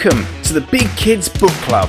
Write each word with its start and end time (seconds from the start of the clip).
Welcome 0.00 0.42
to 0.44 0.52
the 0.52 0.60
Big 0.60 0.88
Kids 0.90 1.28
Book 1.28 1.50
Club. 1.50 1.88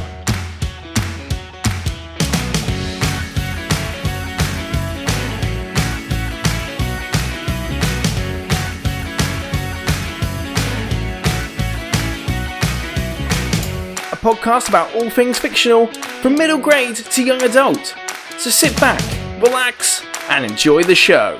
A 14.11 14.15
podcast 14.15 14.69
about 14.69 14.91
all 14.95 15.11
things 15.11 15.37
fictional 15.37 15.85
from 16.23 16.33
middle 16.33 16.57
grade 16.57 16.95
to 16.95 17.23
young 17.23 17.43
adult. 17.43 17.93
So 18.39 18.49
sit 18.49 18.75
back, 18.81 18.99
relax, 19.39 20.03
and 20.29 20.43
enjoy 20.43 20.81
the 20.81 20.95
show. 20.95 21.39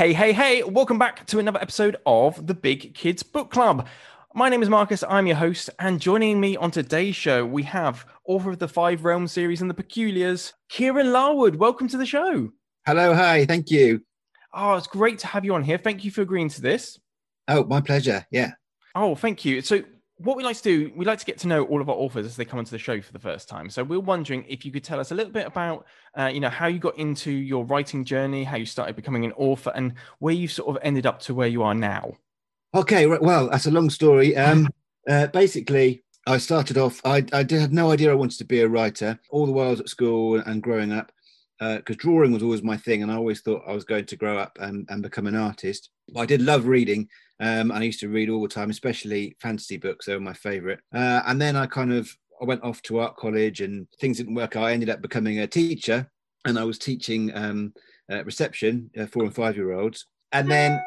Hey, 0.00 0.14
hey, 0.14 0.32
hey, 0.32 0.62
welcome 0.62 0.98
back 0.98 1.26
to 1.26 1.40
another 1.40 1.60
episode 1.60 1.96
of 2.06 2.46
the 2.46 2.54
Big 2.54 2.94
Kids 2.94 3.22
Book 3.22 3.50
Club. 3.50 3.86
My 4.34 4.48
name 4.48 4.62
is 4.62 4.70
Marcus, 4.70 5.04
I'm 5.06 5.26
your 5.26 5.36
host, 5.36 5.68
and 5.78 6.00
joining 6.00 6.40
me 6.40 6.56
on 6.56 6.70
today's 6.70 7.14
show, 7.14 7.44
we 7.44 7.64
have 7.64 8.06
author 8.24 8.48
of 8.48 8.58
the 8.58 8.66
Five 8.66 9.04
Realms 9.04 9.30
series 9.30 9.60
and 9.60 9.68
the 9.68 9.74
Peculiars, 9.74 10.54
Kieran 10.70 11.12
Larwood. 11.12 11.56
Welcome 11.56 11.86
to 11.88 11.98
the 11.98 12.06
show. 12.06 12.48
Hello, 12.86 13.12
hi, 13.12 13.44
thank 13.44 13.70
you. 13.70 14.00
Oh, 14.54 14.76
it's 14.76 14.86
great 14.86 15.18
to 15.18 15.26
have 15.26 15.44
you 15.44 15.54
on 15.54 15.62
here. 15.62 15.76
Thank 15.76 16.02
you 16.02 16.10
for 16.10 16.22
agreeing 16.22 16.48
to 16.48 16.62
this. 16.62 16.98
Oh, 17.46 17.64
my 17.64 17.82
pleasure. 17.82 18.24
Yeah. 18.30 18.52
Oh, 18.94 19.14
thank 19.14 19.44
you. 19.44 19.60
So, 19.60 19.82
what 20.22 20.36
we 20.36 20.44
like 20.44 20.56
to 20.58 20.62
do, 20.62 20.92
we 20.94 21.06
like 21.06 21.18
to 21.18 21.24
get 21.24 21.38
to 21.38 21.48
know 21.48 21.64
all 21.64 21.80
of 21.80 21.88
our 21.88 21.96
authors 21.96 22.26
as 22.26 22.36
they 22.36 22.44
come 22.44 22.58
onto 22.58 22.70
the 22.70 22.78
show 22.78 23.00
for 23.00 23.12
the 23.12 23.18
first 23.18 23.48
time. 23.48 23.70
So 23.70 23.82
we're 23.82 24.00
wondering 24.00 24.44
if 24.48 24.66
you 24.66 24.72
could 24.72 24.84
tell 24.84 25.00
us 25.00 25.12
a 25.12 25.14
little 25.14 25.32
bit 25.32 25.46
about, 25.46 25.86
uh, 26.16 26.30
you 26.32 26.40
know, 26.40 26.50
how 26.50 26.66
you 26.66 26.78
got 26.78 26.98
into 26.98 27.30
your 27.30 27.64
writing 27.64 28.04
journey, 28.04 28.44
how 28.44 28.58
you 28.58 28.66
started 28.66 28.96
becoming 28.96 29.24
an 29.24 29.32
author, 29.32 29.72
and 29.74 29.94
where 30.18 30.34
you 30.34 30.46
sort 30.46 30.76
of 30.76 30.82
ended 30.82 31.06
up 31.06 31.20
to 31.20 31.34
where 31.34 31.48
you 31.48 31.62
are 31.62 31.74
now. 31.74 32.12
Okay, 32.74 33.06
right, 33.06 33.22
well, 33.22 33.48
that's 33.48 33.66
a 33.66 33.70
long 33.70 33.90
story. 33.90 34.36
Um, 34.36 34.68
uh, 35.08 35.26
basically, 35.28 36.02
I 36.26 36.36
started 36.36 36.76
off. 36.76 37.00
I, 37.04 37.24
I 37.32 37.42
did, 37.42 37.60
had 37.60 37.72
no 37.72 37.90
idea 37.90 38.10
I 38.10 38.14
wanted 38.14 38.38
to 38.38 38.44
be 38.44 38.60
a 38.60 38.68
writer. 38.68 39.18
All 39.30 39.46
the 39.46 39.52
while 39.52 39.68
I 39.68 39.70
was 39.70 39.80
at 39.80 39.88
school 39.88 40.38
and 40.38 40.62
growing 40.62 40.92
up, 40.92 41.10
because 41.58 41.96
uh, 41.96 41.98
drawing 41.98 42.32
was 42.32 42.42
always 42.42 42.62
my 42.62 42.76
thing, 42.76 43.02
and 43.02 43.10
I 43.10 43.16
always 43.16 43.40
thought 43.40 43.64
I 43.66 43.72
was 43.72 43.84
going 43.84 44.04
to 44.04 44.16
grow 44.16 44.38
up 44.38 44.58
and, 44.60 44.86
and 44.90 45.02
become 45.02 45.26
an 45.26 45.36
artist. 45.36 45.88
I 46.16 46.26
did 46.26 46.42
love 46.42 46.66
reading, 46.66 47.08
um, 47.40 47.72
I 47.72 47.82
used 47.82 48.00
to 48.00 48.08
read 48.08 48.28
all 48.28 48.42
the 48.42 48.48
time, 48.48 48.70
especially 48.70 49.34
fantasy 49.40 49.78
books. 49.78 50.06
They 50.06 50.14
were 50.14 50.20
my 50.20 50.34
favorite. 50.34 50.80
Uh, 50.94 51.22
and 51.26 51.40
then 51.40 51.56
I 51.56 51.66
kind 51.66 51.92
of 51.92 52.14
I 52.40 52.44
went 52.44 52.62
off 52.62 52.82
to 52.82 53.00
art 53.00 53.16
college, 53.16 53.60
and 53.60 53.86
things 53.98 54.18
didn't 54.18 54.34
work. 54.34 54.56
I 54.56 54.72
ended 54.72 54.90
up 54.90 55.02
becoming 55.02 55.40
a 55.40 55.46
teacher, 55.46 56.10
and 56.44 56.58
I 56.58 56.64
was 56.64 56.78
teaching 56.78 57.34
um, 57.34 57.72
uh, 58.10 58.24
reception, 58.24 58.90
uh, 58.98 59.06
four 59.06 59.24
and 59.24 59.34
five 59.34 59.56
year 59.56 59.72
olds. 59.72 60.06
And 60.32 60.50
then 60.50 60.80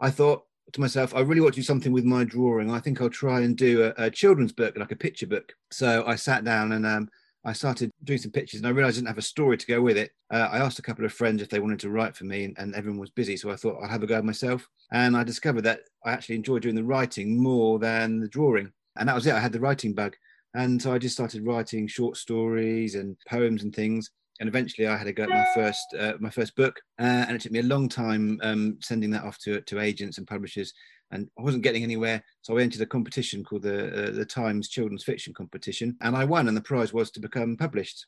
I 0.00 0.10
thought 0.10 0.44
to 0.72 0.80
myself, 0.80 1.14
I 1.14 1.20
really 1.20 1.40
want 1.40 1.54
to 1.54 1.60
do 1.60 1.64
something 1.64 1.92
with 1.92 2.04
my 2.04 2.24
drawing. 2.24 2.70
I 2.70 2.80
think 2.80 3.00
I'll 3.00 3.10
try 3.10 3.40
and 3.40 3.56
do 3.56 3.92
a, 3.96 4.06
a 4.06 4.10
children's 4.10 4.52
book, 4.52 4.76
like 4.76 4.92
a 4.92 4.96
picture 4.96 5.26
book. 5.26 5.52
So 5.70 6.04
I 6.06 6.16
sat 6.16 6.44
down 6.44 6.72
and 6.72 6.86
um, 6.86 7.08
I 7.44 7.54
started 7.54 7.90
doing 8.04 8.18
some 8.18 8.32
pictures 8.32 8.60
and 8.60 8.66
I 8.66 8.70
realized 8.70 8.96
I 8.96 8.98
didn't 8.98 9.08
have 9.08 9.18
a 9.18 9.22
story 9.22 9.56
to 9.56 9.66
go 9.66 9.80
with 9.80 9.96
it. 9.96 10.10
Uh, 10.30 10.48
I 10.52 10.58
asked 10.58 10.78
a 10.78 10.82
couple 10.82 11.04
of 11.06 11.12
friends 11.12 11.40
if 11.40 11.48
they 11.48 11.60
wanted 11.60 11.80
to 11.80 11.90
write 11.90 12.14
for 12.14 12.24
me 12.24 12.44
and, 12.44 12.56
and, 12.58 12.74
everyone 12.74 13.00
was 13.00 13.10
busy. 13.10 13.36
So 13.36 13.50
I 13.50 13.56
thought 13.56 13.78
I'll 13.82 13.88
have 13.88 14.02
a 14.02 14.06
go 14.06 14.20
myself. 14.20 14.68
And 14.92 15.16
I 15.16 15.24
discovered 15.24 15.62
that 15.62 15.80
I 16.04 16.12
actually 16.12 16.34
enjoy 16.36 16.58
doing 16.58 16.74
the 16.74 16.84
writing 16.84 17.42
more 17.42 17.78
than 17.78 18.20
the 18.20 18.28
drawing. 18.28 18.72
And 18.96 19.08
that 19.08 19.14
was 19.14 19.26
it. 19.26 19.34
I 19.34 19.40
had 19.40 19.52
the 19.52 19.60
writing 19.60 19.94
bug. 19.94 20.16
And 20.54 20.82
so 20.82 20.92
I 20.92 20.98
just 20.98 21.14
started 21.14 21.46
writing 21.46 21.86
short 21.86 22.16
stories 22.16 22.94
and 22.94 23.16
poems 23.28 23.62
and 23.62 23.74
things. 23.74 24.10
And 24.40 24.48
eventually 24.48 24.86
I 24.86 24.96
had 24.96 25.04
to 25.04 25.12
go 25.12 25.22
at 25.24 25.28
my 25.28 25.46
first, 25.54 25.94
uh, 25.98 26.14
my 26.18 26.30
first 26.30 26.56
book. 26.56 26.78
Uh, 26.98 27.24
and 27.26 27.36
it 27.36 27.40
took 27.40 27.52
me 27.52 27.60
a 27.60 27.64
long 27.64 27.88
time 27.88 28.38
um, 28.42 28.78
sending 28.80 29.10
that 29.10 29.24
off 29.24 29.38
to, 29.40 29.60
to 29.62 29.80
agents 29.80 30.18
and 30.18 30.26
publishers 30.26 30.74
and 31.10 31.28
I 31.38 31.42
wasn't 31.42 31.62
getting 31.62 31.82
anywhere. 31.82 32.22
So 32.42 32.56
I 32.56 32.62
entered 32.62 32.80
a 32.82 32.86
competition 32.86 33.44
called 33.44 33.62
the 33.62 34.08
uh, 34.08 34.10
the 34.12 34.24
Times 34.24 34.68
Children's 34.68 35.04
Fiction 35.04 35.34
Competition, 35.34 35.96
and 36.00 36.16
I 36.16 36.24
won. 36.24 36.48
And 36.48 36.56
the 36.56 36.62
prize 36.62 36.92
was 36.92 37.10
to 37.12 37.20
become 37.20 37.56
published. 37.56 38.06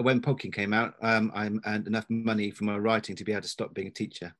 When 0.00 0.20
Podkin 0.20 0.52
came 0.52 0.72
out, 0.72 0.94
um, 1.02 1.30
I 1.34 1.50
earned 1.70 1.86
enough 1.86 2.06
money 2.08 2.50
from 2.50 2.66
my 2.66 2.78
writing 2.78 3.14
to 3.16 3.24
be 3.24 3.32
able 3.32 3.42
to 3.42 3.48
stop 3.48 3.74
being 3.74 3.88
a 3.88 3.90
teacher. 3.90 4.34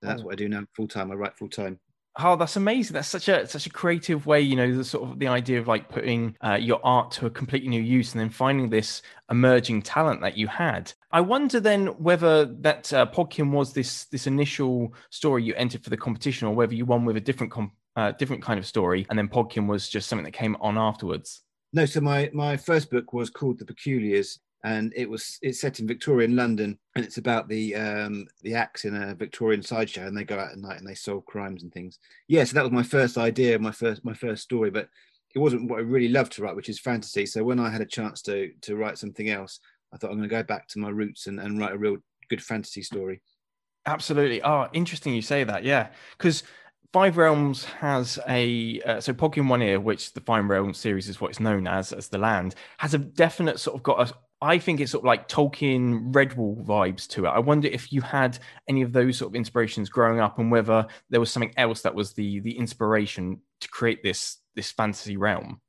So 0.00 0.06
that's 0.06 0.22
oh. 0.22 0.26
what 0.26 0.34
I 0.34 0.36
do 0.36 0.48
now, 0.48 0.64
full 0.76 0.88
time. 0.88 1.10
I 1.10 1.14
write 1.14 1.36
full 1.36 1.48
time. 1.48 1.80
Oh, 2.16 2.36
that's 2.36 2.54
amazing! 2.54 2.94
That's 2.94 3.08
such 3.08 3.28
a 3.28 3.46
such 3.48 3.66
a 3.66 3.70
creative 3.70 4.24
way. 4.24 4.40
You 4.40 4.54
know, 4.54 4.72
the 4.72 4.84
sort 4.84 5.10
of 5.10 5.18
the 5.18 5.26
idea 5.26 5.58
of 5.58 5.66
like 5.66 5.88
putting 5.88 6.36
uh, 6.44 6.54
your 6.54 6.78
art 6.84 7.10
to 7.12 7.26
a 7.26 7.30
completely 7.30 7.68
new 7.68 7.82
use, 7.82 8.12
and 8.12 8.20
then 8.20 8.30
finding 8.30 8.70
this 8.70 9.02
emerging 9.30 9.82
talent 9.82 10.20
that 10.20 10.36
you 10.36 10.46
had. 10.46 10.92
I 11.10 11.20
wonder 11.20 11.58
then 11.58 11.88
whether 11.98 12.44
that 12.44 12.92
uh, 12.92 13.06
Podkin 13.06 13.50
was 13.50 13.72
this 13.72 14.04
this 14.06 14.28
initial 14.28 14.94
story 15.10 15.42
you 15.42 15.54
entered 15.54 15.82
for 15.82 15.90
the 15.90 15.96
competition, 15.96 16.46
or 16.46 16.54
whether 16.54 16.74
you 16.74 16.84
won 16.84 17.04
with 17.04 17.16
a 17.16 17.20
different 17.20 17.52
com- 17.52 17.72
uh, 17.96 18.12
different 18.12 18.42
kind 18.42 18.60
of 18.60 18.66
story, 18.66 19.06
and 19.10 19.18
then 19.18 19.28
Podkin 19.28 19.66
was 19.66 19.88
just 19.88 20.08
something 20.08 20.24
that 20.24 20.32
came 20.32 20.56
on 20.60 20.78
afterwards. 20.78 21.42
No, 21.72 21.84
so 21.84 22.00
my 22.00 22.30
my 22.32 22.56
first 22.56 22.92
book 22.92 23.12
was 23.12 23.28
called 23.28 23.58
The 23.58 23.64
Peculiars, 23.64 24.38
and 24.64 24.94
it 24.96 25.08
was 25.08 25.38
it's 25.42 25.60
set 25.60 25.78
in 25.78 25.86
Victorian 25.86 26.34
London, 26.34 26.78
and 26.96 27.04
it's 27.04 27.18
about 27.18 27.48
the 27.48 27.74
um, 27.76 28.26
the 28.42 28.54
acts 28.54 28.86
in 28.86 28.94
a 28.96 29.14
Victorian 29.14 29.62
sideshow, 29.62 30.06
and 30.06 30.16
they 30.16 30.24
go 30.24 30.38
out 30.38 30.52
at 30.52 30.58
night 30.58 30.78
and 30.78 30.88
they 30.88 30.94
solve 30.94 31.26
crimes 31.26 31.62
and 31.62 31.72
things. 31.72 31.98
Yeah, 32.28 32.44
so 32.44 32.54
that 32.54 32.64
was 32.64 32.72
my 32.72 32.82
first 32.82 33.18
idea, 33.18 33.58
my 33.58 33.70
first 33.70 34.04
my 34.04 34.14
first 34.14 34.42
story, 34.42 34.70
but 34.70 34.88
it 35.34 35.38
wasn't 35.38 35.70
what 35.70 35.80
I 35.80 35.82
really 35.82 36.08
loved 36.08 36.32
to 36.32 36.42
write, 36.42 36.56
which 36.56 36.70
is 36.70 36.80
fantasy. 36.80 37.26
So 37.26 37.44
when 37.44 37.60
I 37.60 37.68
had 37.68 37.82
a 37.82 37.86
chance 37.86 38.22
to 38.22 38.52
to 38.62 38.76
write 38.76 38.96
something 38.96 39.28
else, 39.28 39.60
I 39.92 39.98
thought 39.98 40.10
I'm 40.10 40.16
going 40.16 40.28
to 40.28 40.34
go 40.34 40.42
back 40.42 40.66
to 40.68 40.78
my 40.78 40.88
roots 40.88 41.26
and, 41.26 41.38
and 41.38 41.60
write 41.60 41.74
a 41.74 41.78
real 41.78 41.98
good 42.30 42.42
fantasy 42.42 42.82
story. 42.82 43.20
Absolutely. 43.84 44.42
Oh, 44.42 44.68
interesting 44.72 45.14
you 45.14 45.20
say 45.20 45.44
that. 45.44 45.62
Yeah, 45.62 45.88
because 46.16 46.42
Five 46.94 47.18
Realms 47.18 47.64
has 47.64 48.18
a 48.28 48.80
uh, 48.86 49.00
so 49.00 49.12
Podkin 49.12 49.48
One 49.48 49.60
Ear, 49.60 49.78
which 49.78 50.14
the 50.14 50.20
Five 50.20 50.46
Realms 50.46 50.78
series 50.78 51.08
is 51.10 51.20
what 51.20 51.32
it's 51.32 51.40
known 51.40 51.66
as 51.66 51.92
as 51.92 52.08
the 52.08 52.16
land, 52.16 52.54
has 52.78 52.94
a 52.94 52.98
definite 52.98 53.60
sort 53.60 53.76
of 53.76 53.82
got 53.82 54.08
a, 54.08 54.14
I 54.44 54.58
think 54.58 54.78
it's 54.78 54.92
sort 54.92 55.00
of 55.00 55.06
like 55.06 55.26
Tolkien 55.26 56.12
Redwall 56.12 56.62
vibes 56.66 57.08
to 57.08 57.24
it. 57.24 57.30
I 57.30 57.38
wonder 57.38 57.66
if 57.68 57.90
you 57.90 58.02
had 58.02 58.38
any 58.68 58.82
of 58.82 58.92
those 58.92 59.16
sort 59.16 59.32
of 59.32 59.36
inspirations 59.36 59.88
growing 59.88 60.20
up, 60.20 60.38
and 60.38 60.50
whether 60.50 60.86
there 61.08 61.18
was 61.18 61.30
something 61.30 61.54
else 61.56 61.80
that 61.80 61.94
was 61.94 62.12
the 62.12 62.40
the 62.40 62.58
inspiration 62.58 63.40
to 63.60 63.68
create 63.68 64.02
this 64.02 64.38
this 64.54 64.70
fantasy 64.70 65.16
realm. 65.16 65.62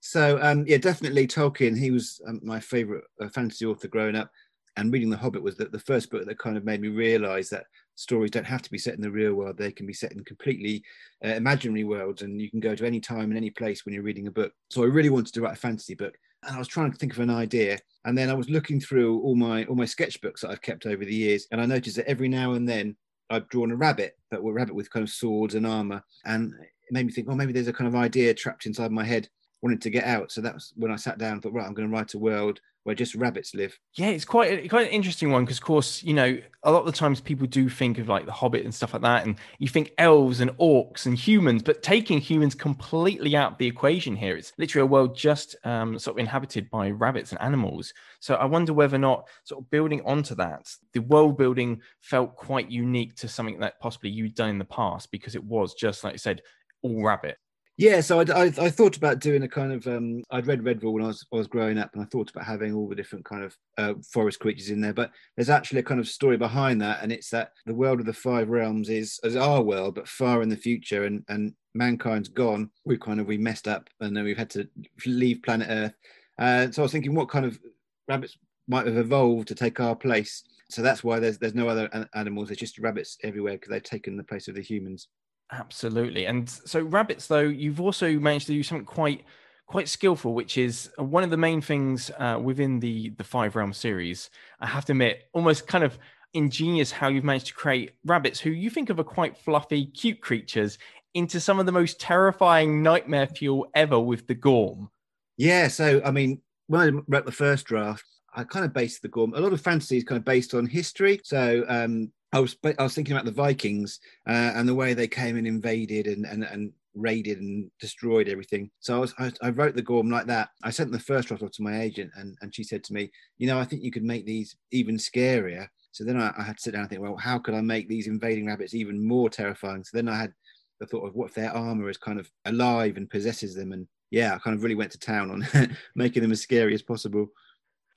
So 0.00 0.38
um, 0.42 0.66
yeah, 0.66 0.76
definitely 0.76 1.26
Tolkien. 1.26 1.78
He 1.78 1.90
was 1.90 2.20
um, 2.28 2.40
my 2.42 2.60
favorite 2.60 3.04
uh, 3.18 3.30
fantasy 3.30 3.64
author 3.64 3.88
growing 3.88 4.14
up, 4.14 4.30
and 4.76 4.92
reading 4.92 5.08
The 5.08 5.16
Hobbit 5.16 5.42
was 5.42 5.56
the, 5.56 5.64
the 5.64 5.78
first 5.78 6.10
book 6.10 6.26
that 6.26 6.38
kind 6.38 6.58
of 6.58 6.66
made 6.66 6.82
me 6.82 6.88
realize 6.88 7.48
that 7.48 7.64
stories 7.94 8.30
don't 8.30 8.44
have 8.44 8.60
to 8.60 8.70
be 8.70 8.78
set 8.78 8.94
in 8.94 9.00
the 9.00 9.10
real 9.10 9.32
world; 9.32 9.56
they 9.56 9.72
can 9.72 9.86
be 9.86 9.94
set 9.94 10.12
in 10.12 10.22
completely 10.24 10.84
uh, 11.24 11.28
imaginary 11.28 11.84
worlds, 11.84 12.20
and 12.20 12.42
you 12.42 12.50
can 12.50 12.60
go 12.60 12.74
to 12.74 12.84
any 12.84 13.00
time 13.00 13.30
and 13.30 13.38
any 13.38 13.48
place 13.48 13.86
when 13.86 13.94
you're 13.94 14.02
reading 14.02 14.26
a 14.26 14.30
book. 14.30 14.52
So 14.68 14.82
I 14.82 14.86
really 14.86 15.08
wanted 15.08 15.32
to 15.32 15.40
write 15.40 15.54
a 15.54 15.60
fantasy 15.60 15.94
book 15.94 16.18
and 16.46 16.56
I 16.56 16.58
was 16.58 16.68
trying 16.68 16.90
to 16.90 16.98
think 16.98 17.12
of 17.12 17.20
an 17.20 17.30
idea. 17.30 17.78
And 18.04 18.16
then 18.16 18.30
I 18.30 18.34
was 18.34 18.48
looking 18.48 18.80
through 18.80 19.20
all 19.20 19.34
my 19.34 19.64
all 19.64 19.76
my 19.76 19.84
sketchbooks 19.84 20.40
that 20.40 20.50
I've 20.50 20.62
kept 20.62 20.86
over 20.86 21.04
the 21.04 21.14
years, 21.14 21.46
and 21.50 21.60
I 21.60 21.66
noticed 21.66 21.96
that 21.96 22.08
every 22.08 22.28
now 22.28 22.52
and 22.52 22.68
then 22.68 22.96
I've 23.28 23.48
drawn 23.48 23.70
a 23.70 23.76
rabbit, 23.76 24.16
but 24.30 24.40
a 24.40 24.52
rabbit 24.52 24.74
with 24.74 24.90
kind 24.90 25.02
of 25.02 25.10
swords 25.10 25.54
and 25.54 25.66
armor, 25.66 26.02
and 26.24 26.52
it 26.60 26.92
made 26.92 27.06
me 27.06 27.12
think, 27.12 27.28
well, 27.28 27.36
maybe 27.36 27.52
there's 27.52 27.68
a 27.68 27.72
kind 27.72 27.88
of 27.88 27.94
idea 27.94 28.34
trapped 28.34 28.66
inside 28.66 28.90
my 28.90 29.04
head, 29.04 29.28
wanted 29.62 29.82
to 29.82 29.90
get 29.90 30.04
out. 30.04 30.32
So 30.32 30.40
that 30.40 30.54
was 30.54 30.72
when 30.76 30.90
I 30.90 30.96
sat 30.96 31.18
down 31.18 31.34
and 31.34 31.42
thought, 31.42 31.52
right, 31.52 31.66
I'm 31.66 31.74
going 31.74 31.88
to 31.88 31.94
write 31.94 32.14
a 32.14 32.18
world 32.18 32.60
where 32.84 32.94
just 32.94 33.14
rabbits 33.14 33.54
live. 33.54 33.78
Yeah, 33.94 34.08
it's 34.08 34.24
quite 34.24 34.64
a, 34.64 34.68
quite 34.68 34.86
an 34.86 34.92
interesting 34.92 35.30
one 35.30 35.44
because, 35.44 35.58
of 35.58 35.64
course, 35.64 36.02
you 36.02 36.14
know, 36.14 36.38
a 36.62 36.72
lot 36.72 36.80
of 36.80 36.86
the 36.86 36.92
times 36.92 37.20
people 37.20 37.46
do 37.46 37.68
think 37.68 37.98
of 37.98 38.08
like 38.08 38.26
the 38.26 38.32
Hobbit 38.32 38.64
and 38.64 38.74
stuff 38.74 38.92
like 38.92 39.02
that, 39.02 39.26
and 39.26 39.36
you 39.58 39.68
think 39.68 39.92
elves 39.98 40.40
and 40.40 40.50
orcs 40.58 41.06
and 41.06 41.16
humans, 41.16 41.62
but 41.62 41.82
taking 41.82 42.18
humans 42.18 42.54
completely 42.54 43.36
out 43.36 43.52
of 43.52 43.58
the 43.58 43.66
equation 43.66 44.16
here, 44.16 44.36
it's 44.36 44.52
literally 44.58 44.84
a 44.84 44.90
world 44.90 45.16
just 45.16 45.56
um, 45.64 45.98
sort 45.98 46.16
of 46.16 46.20
inhabited 46.20 46.70
by 46.70 46.90
rabbits 46.90 47.32
and 47.32 47.40
animals. 47.40 47.92
So 48.20 48.34
I 48.34 48.44
wonder 48.44 48.72
whether 48.72 48.96
or 48.96 49.00
not 49.00 49.28
sort 49.44 49.62
of 49.62 49.70
building 49.70 50.02
onto 50.04 50.34
that, 50.36 50.72
the 50.92 51.00
world 51.00 51.36
building 51.36 51.80
felt 52.00 52.36
quite 52.36 52.70
unique 52.70 53.14
to 53.16 53.28
something 53.28 53.60
that 53.60 53.80
possibly 53.80 54.10
you'd 54.10 54.34
done 54.34 54.50
in 54.50 54.58
the 54.58 54.64
past 54.64 55.10
because 55.10 55.34
it 55.34 55.44
was 55.44 55.74
just 55.74 56.04
like 56.04 56.14
I 56.14 56.18
said, 56.18 56.42
all 56.82 57.04
rabbit. 57.04 57.36
Yeah, 57.80 58.02
so 58.02 58.20
I, 58.20 58.24
I, 58.24 58.44
I, 58.58 58.68
thought 58.68 58.98
about 58.98 59.20
doing 59.20 59.42
a 59.42 59.48
kind 59.48 59.72
of 59.72 59.86
um, 59.86 60.22
I'd 60.30 60.46
read 60.46 60.62
Redwall 60.62 60.92
when 60.92 61.02
I 61.02 61.06
was 61.06 61.24
I 61.32 61.36
was 61.36 61.46
growing 61.46 61.78
up, 61.78 61.94
and 61.94 62.02
I 62.02 62.04
thought 62.04 62.28
about 62.28 62.44
having 62.44 62.74
all 62.74 62.86
the 62.86 62.94
different 62.94 63.24
kind 63.24 63.42
of 63.42 63.56
uh, 63.78 63.94
forest 64.12 64.38
creatures 64.38 64.68
in 64.68 64.82
there. 64.82 64.92
But 64.92 65.12
there's 65.34 65.48
actually 65.48 65.80
a 65.80 65.84
kind 65.84 65.98
of 65.98 66.06
story 66.06 66.36
behind 66.36 66.82
that, 66.82 67.02
and 67.02 67.10
it's 67.10 67.30
that 67.30 67.52
the 67.64 67.74
world 67.74 67.98
of 67.98 68.04
the 68.04 68.12
five 68.12 68.50
realms 68.50 68.90
is 68.90 69.18
as 69.24 69.34
our 69.34 69.62
world, 69.62 69.94
but 69.94 70.08
far 70.08 70.42
in 70.42 70.50
the 70.50 70.58
future, 70.58 71.04
and 71.04 71.24
and 71.28 71.54
mankind's 71.74 72.28
gone. 72.28 72.68
We've 72.84 73.00
kind 73.00 73.18
of 73.18 73.26
we 73.26 73.38
messed 73.38 73.66
up, 73.66 73.88
and 74.00 74.14
then 74.14 74.24
we've 74.24 74.36
had 74.36 74.50
to 74.50 74.68
leave 75.06 75.42
planet 75.42 75.68
Earth. 75.70 75.94
Uh, 76.38 76.70
so 76.70 76.82
I 76.82 76.84
was 76.84 76.92
thinking, 76.92 77.14
what 77.14 77.30
kind 77.30 77.46
of 77.46 77.58
rabbits 78.06 78.36
might 78.68 78.86
have 78.88 78.98
evolved 78.98 79.48
to 79.48 79.54
take 79.54 79.80
our 79.80 79.96
place? 79.96 80.44
So 80.68 80.82
that's 80.82 81.02
why 81.02 81.18
there's 81.18 81.38
there's 81.38 81.54
no 81.54 81.70
other 81.70 81.88
animals. 82.14 82.48
There's 82.48 82.58
just 82.58 82.78
rabbits 82.78 83.16
everywhere 83.22 83.54
because 83.54 83.70
they've 83.70 83.82
taken 83.82 84.18
the 84.18 84.22
place 84.22 84.48
of 84.48 84.54
the 84.54 84.62
humans. 84.62 85.08
Absolutely. 85.52 86.26
And 86.26 86.48
so 86.48 86.82
rabbits, 86.82 87.26
though, 87.26 87.40
you've 87.40 87.80
also 87.80 88.12
managed 88.18 88.46
to 88.46 88.52
do 88.52 88.62
something 88.62 88.86
quite 88.86 89.24
quite 89.66 89.88
skillful, 89.88 90.34
which 90.34 90.58
is 90.58 90.90
uh, 90.98 91.04
one 91.04 91.22
of 91.22 91.30
the 91.30 91.36
main 91.36 91.60
things 91.60 92.10
uh, 92.18 92.38
within 92.42 92.80
the 92.80 93.10
the 93.10 93.24
Five 93.24 93.56
Realm 93.56 93.72
series. 93.72 94.30
I 94.60 94.66
have 94.66 94.84
to 94.86 94.92
admit, 94.92 95.28
almost 95.32 95.66
kind 95.66 95.84
of 95.84 95.98
ingenious 96.34 96.92
how 96.92 97.08
you've 97.08 97.24
managed 97.24 97.48
to 97.48 97.54
create 97.54 97.92
rabbits 98.04 98.38
who 98.38 98.50
you 98.50 98.70
think 98.70 98.90
of 98.90 99.00
are 99.00 99.04
quite 99.04 99.36
fluffy, 99.36 99.86
cute 99.86 100.20
creatures, 100.20 100.78
into 101.14 101.40
some 101.40 101.58
of 101.58 101.66
the 101.66 101.72
most 101.72 102.00
terrifying 102.00 102.82
nightmare 102.82 103.26
fuel 103.26 103.68
ever 103.74 103.98
with 103.98 104.26
the 104.26 104.34
Gorm. 104.34 104.90
Yeah, 105.36 105.68
so 105.68 106.00
I 106.04 106.10
mean, 106.10 106.40
when 106.68 106.80
I 106.80 107.00
wrote 107.08 107.26
the 107.26 107.32
first 107.32 107.66
draft, 107.66 108.04
I 108.34 108.44
kind 108.44 108.64
of 108.64 108.72
based 108.72 109.02
the 109.02 109.08
Gorm. 109.08 109.34
A 109.34 109.40
lot 109.40 109.52
of 109.52 109.60
fantasy 109.60 109.96
is 109.96 110.04
kind 110.04 110.18
of 110.18 110.24
based 110.24 110.54
on 110.54 110.66
history. 110.66 111.20
So 111.24 111.64
um, 111.68 112.12
I 112.32 112.40
was 112.40 112.56
I 112.64 112.82
was 112.82 112.94
thinking 112.94 113.14
about 113.14 113.24
the 113.24 113.32
Vikings 113.32 113.98
uh, 114.28 114.52
and 114.54 114.68
the 114.68 114.74
way 114.74 114.94
they 114.94 115.08
came 115.08 115.36
and 115.36 115.46
invaded 115.46 116.06
and 116.06 116.24
and 116.24 116.44
and 116.44 116.72
raided 116.94 117.40
and 117.40 117.70
destroyed 117.80 118.28
everything. 118.28 118.70
So 118.80 118.96
I 118.96 118.98
was 118.98 119.14
I, 119.18 119.32
I, 119.42 119.50
wrote 119.50 119.74
the 119.74 119.82
Gorm 119.82 120.10
like 120.10 120.26
that. 120.26 120.50
I 120.62 120.70
sent 120.70 120.90
the 120.92 120.98
first 120.98 121.28
draft 121.28 121.42
off 121.42 121.52
to 121.52 121.62
my 121.62 121.80
agent, 121.80 122.10
and 122.16 122.36
and 122.40 122.54
she 122.54 122.64
said 122.64 122.84
to 122.84 122.92
me, 122.92 123.10
you 123.38 123.46
know, 123.46 123.58
I 123.58 123.64
think 123.64 123.82
you 123.82 123.90
could 123.90 124.04
make 124.04 124.26
these 124.26 124.56
even 124.70 124.96
scarier. 124.96 125.68
So 125.92 126.04
then 126.04 126.20
I, 126.20 126.32
I 126.38 126.42
had 126.42 126.56
to 126.56 126.62
sit 126.62 126.72
down 126.72 126.82
and 126.82 126.90
think, 126.90 127.02
well, 127.02 127.16
how 127.16 127.38
could 127.38 127.54
I 127.54 127.60
make 127.60 127.88
these 127.88 128.06
invading 128.06 128.46
rabbits 128.46 128.74
even 128.74 129.04
more 129.04 129.28
terrifying? 129.28 129.82
So 129.82 129.96
then 129.96 130.08
I 130.08 130.16
had 130.16 130.32
the 130.78 130.86
thought 130.86 131.06
of 131.06 131.14
what 131.14 131.30
if 131.30 131.34
their 131.34 131.52
armor 131.52 131.90
is 131.90 131.96
kind 131.96 132.20
of 132.20 132.30
alive 132.44 132.96
and 132.96 133.10
possesses 133.10 133.54
them, 133.54 133.72
and 133.72 133.86
yeah, 134.10 134.34
I 134.34 134.38
kind 134.38 134.56
of 134.56 134.62
really 134.62 134.74
went 134.76 134.92
to 134.92 134.98
town 134.98 135.30
on 135.30 135.76
making 135.96 136.22
them 136.22 136.32
as 136.32 136.40
scary 136.40 136.74
as 136.74 136.82
possible. 136.82 137.26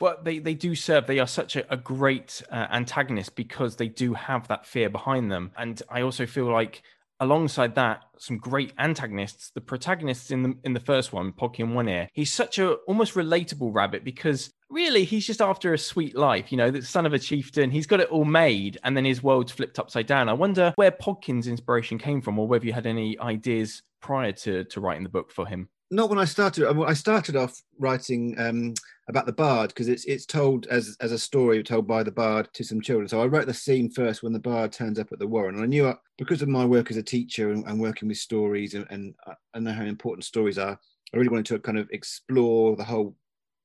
But 0.04 0.26
they, 0.26 0.40
they 0.40 0.54
do 0.54 0.76
serve, 0.76 1.08
they 1.08 1.20
are 1.20 1.28
such 1.28 1.56
a, 1.56 1.72
a 1.72 1.78
great 1.78 2.42
uh, 2.52 2.68
antagonist 2.70 3.36
because 3.36 3.78
they 3.78 3.88
do 3.88 4.14
have 4.14 4.50
that 4.50 4.66
fear 4.66 4.90
behind 4.90 5.32
them. 5.32 5.54
And 5.58 5.82
I 5.90 6.02
also 6.02 6.26
feel 6.26 6.52
like 6.52 6.84
alongside 7.22 7.76
that, 7.76 8.02
some 8.18 8.38
great 8.38 8.74
antagonists. 8.78 9.52
The 9.52 9.62
protagonists 9.62 10.30
in 10.30 10.44
the 10.44 10.58
in 10.66 10.74
the 10.74 10.82
first 10.82 11.14
one, 11.14 11.32
Pocky 11.32 11.64
Podkin 11.64 11.74
One 11.74 11.88
Ear, 11.88 12.10
he's 12.12 12.34
such 12.34 12.60
a 12.60 12.74
almost 12.86 13.14
relatable 13.14 13.74
rabbit 13.74 14.04
because 14.04 14.52
really 14.70 15.06
he's 15.06 15.26
just 15.26 15.42
after 15.42 15.74
a 15.74 15.78
sweet 15.78 16.18
life. 16.18 16.52
You 16.52 16.58
know, 16.58 16.70
the 16.70 16.82
son 16.82 17.06
of 17.06 17.14
a 17.14 17.20
chieftain. 17.20 17.72
He's 17.72 17.88
got 17.88 18.02
it 18.02 18.10
all 18.10 18.26
made, 18.26 18.80
and 18.84 18.98
then 18.98 19.06
his 19.06 19.24
world's 19.24 19.54
flipped 19.54 19.80
upside 19.80 20.08
down. 20.08 20.28
I 20.28 20.34
wonder 20.34 20.74
where 20.76 20.92
Podkin's 20.92 21.48
inspiration 21.48 21.98
came 21.98 22.22
from, 22.22 22.38
or 22.38 22.46
whether 22.46 22.66
you 22.66 22.74
had 22.74 22.88
any 22.88 23.18
ideas 23.20 23.82
prior 24.02 24.34
to 24.34 24.66
to 24.66 24.82
writing 24.82 25.04
the 25.04 25.10
book 25.10 25.32
for 25.32 25.48
him 25.48 25.70
not 25.94 26.10
when 26.10 26.20
I 26.20 26.26
started. 26.26 26.68
I 26.68 26.94
started 26.94 27.36
off 27.36 27.62
writing 27.78 28.36
um, 28.40 28.74
about 29.08 29.26
the 29.26 29.34
bard 29.34 29.70
because 29.70 29.88
it's 29.88 30.06
it's 30.06 30.26
told 30.26 30.66
as 30.68 30.98
as 31.00 31.12
a 31.12 31.20
story 31.20 31.62
told 31.64 31.88
by 31.88 32.04
the 32.04 32.12
bard 32.12 32.50
to 32.54 32.64
some 32.64 32.82
children. 32.82 33.08
So 33.08 33.22
I 33.22 33.28
wrote 33.28 33.46
the 33.46 33.54
scene 33.54 33.90
first 33.90 34.24
when 34.24 34.34
the 34.34 34.40
bard 34.40 34.72
turns 34.72 35.00
up 35.00 35.12
at 35.12 35.20
the 35.20 35.28
warren. 35.28 35.56
And 35.56 35.64
I 35.64 35.68
knew 35.68 35.88
I, 35.88 35.96
because 36.18 36.42
of 36.42 36.50
my 36.50 36.66
work 36.66 36.90
as 36.90 36.98
a 36.98 37.04
teacher 37.04 37.52
and, 37.52 37.66
and 37.68 37.80
working 37.80 38.08
with 38.08 38.18
stories 38.18 38.74
and, 38.74 38.86
and 38.90 39.14
I 39.54 39.60
know 39.60 39.74
how 39.74 39.84
important 39.84 40.26
stories 40.26 40.58
are. 40.58 40.80
I 41.14 41.18
really 41.18 41.30
wanted 41.30 41.46
to 41.48 41.60
kind 41.60 41.78
of 41.78 41.88
explore 41.92 42.76
the 42.76 42.84
whole 42.84 43.16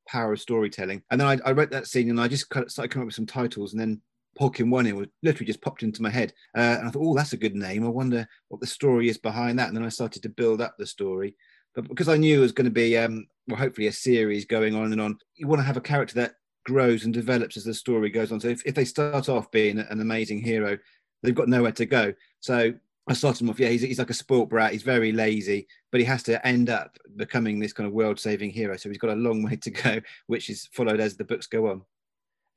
power 0.06 0.32
of 0.32 0.40
storytelling. 0.40 1.02
And 1.10 1.20
then 1.20 1.28
I, 1.28 1.48
I 1.48 1.52
wrote 1.52 1.70
that 1.70 1.86
scene 1.86 2.10
and 2.10 2.20
I 2.20 2.28
just 2.28 2.50
kind 2.50 2.64
of 2.64 2.70
started 2.70 2.90
coming 2.90 3.04
up 3.04 3.06
with 3.06 3.14
some 3.14 3.26
titles 3.26 3.72
and 3.72 3.81
then 3.81 4.02
Podkin 4.38 4.70
One 4.70 4.86
Ear 4.86 5.06
literally 5.22 5.46
just 5.46 5.62
popped 5.62 5.82
into 5.82 6.02
my 6.02 6.10
head. 6.10 6.32
Uh, 6.56 6.76
and 6.78 6.88
I 6.88 6.90
thought, 6.90 7.02
oh, 7.04 7.14
that's 7.14 7.32
a 7.32 7.38
good 7.38 7.56
name. 7.56 7.84
I 7.84 7.88
wonder 7.88 8.26
what 8.48 8.60
the 8.60 8.66
story 8.66 9.08
is 9.08 9.19
behind 9.19 9.58
that. 9.58 9.69
And 9.69 9.76
then 9.76 9.84
I 9.84 9.88
started 9.88 10.22
to 10.22 10.28
build 10.28 10.60
up 10.60 10.76
the 10.78 10.86
story. 10.86 11.34
Because 11.82 12.08
I 12.08 12.16
knew 12.16 12.38
it 12.38 12.42
was 12.42 12.52
going 12.52 12.64
to 12.66 12.70
be, 12.70 12.96
um, 12.96 13.26
well, 13.46 13.58
hopefully 13.58 13.86
a 13.86 13.92
series 13.92 14.44
going 14.44 14.75
on 14.75 14.92
and 14.92 15.00
on, 15.00 15.19
you 15.36 15.46
want 15.46 15.60
to 15.60 15.66
have 15.66 15.76
a 15.76 15.82
character 15.82 16.14
that 16.16 16.34
grows 16.64 17.04
and 17.04 17.14
develops 17.14 17.56
as 17.56 17.64
the 17.64 17.75
story 17.75 18.10
goes 18.10 18.32
on. 18.32 18.40
So 18.40 18.48
if, 18.48 18.62
if 18.66 18.75
they 18.75 18.84
start 18.84 19.28
off 19.28 19.50
being 19.50 19.78
an 19.78 20.00
amazing 20.00 20.42
hero, 20.42 20.78
they've 21.22 21.34
got 21.34 21.48
nowhere 21.48 21.72
to 21.72 21.86
go. 21.86 22.12
So 22.40 22.72
I 23.08 23.12
started 23.14 23.42
him 23.42 23.50
off, 23.50 23.60
yeah, 23.60 23.69
he's, 23.69 23.82
he's 23.82 23.98
like 23.98 24.10
a 24.10 24.14
sport 24.14 24.50
brat. 24.50 24.72
He's 24.72 24.82
very 24.82 25.12
lazy, 25.12 25.66
but 25.90 26.00
he 26.00 26.06
has 26.06 26.22
to 26.25 26.46
end 26.46 26.69
up 26.69 26.98
becoming 27.16 27.58
this 27.58 27.72
kind 27.72 27.86
of 27.86 27.94
world 27.94 28.20
saving 28.20 28.50
hero. 28.50 28.76
So 28.76 28.88
he's 28.88 28.98
got 28.98 29.10
a 29.10 29.16
long 29.16 29.42
way 29.44 29.56
to 29.56 29.70
go, 29.70 30.00
which 30.26 30.50
is 30.50 30.69
followed 30.72 31.00
as 31.00 31.16
the 31.16 31.24
books 31.24 31.46
go 31.46 31.69
on 31.69 31.82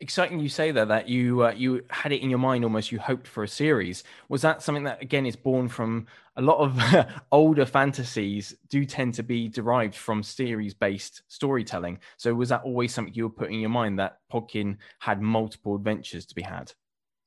exciting 0.02 0.40
you 0.40 0.50
say 0.50 0.72
that 0.72 0.88
that 0.88 1.08
you 1.08 1.46
uh, 1.46 1.52
you 1.52 1.84
had 1.90 2.12
it 2.12 2.22
in 2.22 2.30
your 2.30 2.40
mind 2.40 2.64
almost 2.64 2.92
you 2.92 3.00
hoped 3.00 3.28
for 3.28 3.44
a 3.44 3.48
series. 3.48 4.04
Was 4.28 4.42
that 4.42 4.62
something 4.62 4.84
that 4.84 5.02
again 5.02 5.26
is 5.26 5.36
born 5.36 5.70
from 5.70 6.08
a 6.36 6.42
lot 6.42 6.58
of 6.58 7.06
older 7.32 7.66
fantasies 7.66 8.56
do 8.70 8.84
tend 8.84 9.14
to 9.14 9.24
be 9.24 9.48
derived 9.48 9.96
from 9.96 10.24
series 10.24 10.74
based 10.74 11.22
storytelling? 11.28 12.00
So 12.18 12.34
was 12.34 12.50
that 12.50 12.64
always 12.64 12.94
something 12.94 13.14
you 13.14 13.24
were 13.24 13.30
putting 13.30 13.56
in 13.56 13.62
your 13.62 13.70
mind 13.70 14.00
that 14.00 14.18
podkin 14.32 14.78
had 15.00 15.22
multiple 15.22 15.76
adventures 15.76 16.26
to 16.26 16.36
be 16.36 16.42
had? 16.42 16.74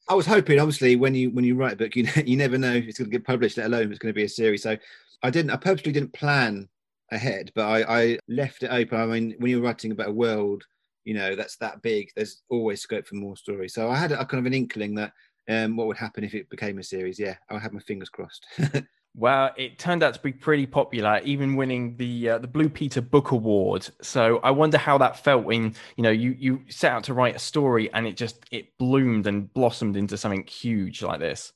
I 0.09 0.15
was 0.15 0.27
hoping 0.27 0.59
obviously 0.59 0.97
when 0.97 1.15
you 1.15 1.31
when 1.31 1.45
you 1.45 1.55
write 1.55 1.75
a 1.75 1.77
book 1.77 1.97
you, 1.97 2.07
you 2.27 2.37
never 2.37 2.59
know 2.59 2.75
if 2.75 2.87
it's 2.87 2.99
going 2.99 3.11
to 3.11 3.17
get 3.17 3.27
published 3.27 3.57
let 3.57 3.67
alone 3.67 3.85
if 3.85 3.91
it's 3.91 3.99
going 4.01 4.13
to 4.13 4.17
be 4.17 4.25
a 4.25 4.29
series. 4.29 4.63
So 4.63 4.77
i 5.23 5.31
didn't 5.31 5.53
i 5.53 5.57
purposely 5.57 5.93
didn't 5.93 6.13
plan 6.13 6.69
ahead 7.11 7.51
but 7.55 7.65
i 7.65 8.01
i 8.01 8.19
left 8.29 8.65
it 8.65 8.69
open. 8.69 9.01
I 9.01 9.07
mean 9.07 9.35
when 9.39 9.51
you're 9.51 9.63
writing 9.63 9.93
about 9.93 10.09
a 10.09 10.13
world 10.13 10.65
you 11.05 11.15
know 11.15 11.35
that's 11.35 11.57
that 11.57 11.81
big 11.83 12.11
there's 12.17 12.43
always 12.49 12.81
scope 12.81 13.07
for 13.07 13.15
more 13.15 13.37
stories 13.37 13.75
so 13.75 13.91
i 13.91 13.97
had 13.97 14.13
a 14.13 14.25
kind 14.25 14.41
of 14.41 14.47
an 14.47 14.55
inkling 14.55 14.95
that 14.95 15.13
um, 15.49 15.77
what 15.77 15.87
would 15.87 15.99
happen 15.99 16.25
if 16.25 16.35
it 16.35 16.49
became 16.49 16.79
a 16.79 16.83
series 16.83 17.19
yeah 17.19 17.37
i 17.51 17.59
had 17.59 17.73
my 17.73 17.81
fingers 17.81 18.09
crossed 18.09 18.47
well 19.15 19.51
it 19.57 19.79
turned 19.79 20.03
out 20.03 20.15
to 20.15 20.21
be 20.21 20.33
pretty 20.33 20.67
popular 20.67 21.21
even 21.23 21.55
winning 21.55 21.97
the 21.99 22.31
uh, 22.31 22.39
the 22.39 22.49
blue 22.49 22.69
peter 22.69 23.03
book 23.03 23.31
award 23.33 23.89
so 24.01 24.39
i 24.39 24.51
wonder 24.51 24.79
how 24.79 24.97
that 24.97 25.19
felt 25.19 25.45
when 25.45 25.75
you 25.97 26.03
know 26.03 26.11
you 26.11 26.35
you 26.39 26.63
set 26.69 26.93
out 26.93 27.05
to 27.05 27.13
write 27.13 27.37
a 27.37 27.39
story 27.39 27.93
and 27.93 28.07
it 28.07 28.17
just 28.17 28.45
it 28.51 28.77
bloomed 28.79 29.27
and 29.27 29.53
blossomed 29.53 29.97
into 29.97 30.17
something 30.17 30.45
huge 30.47 31.03
like 31.03 31.21
this 31.21 31.53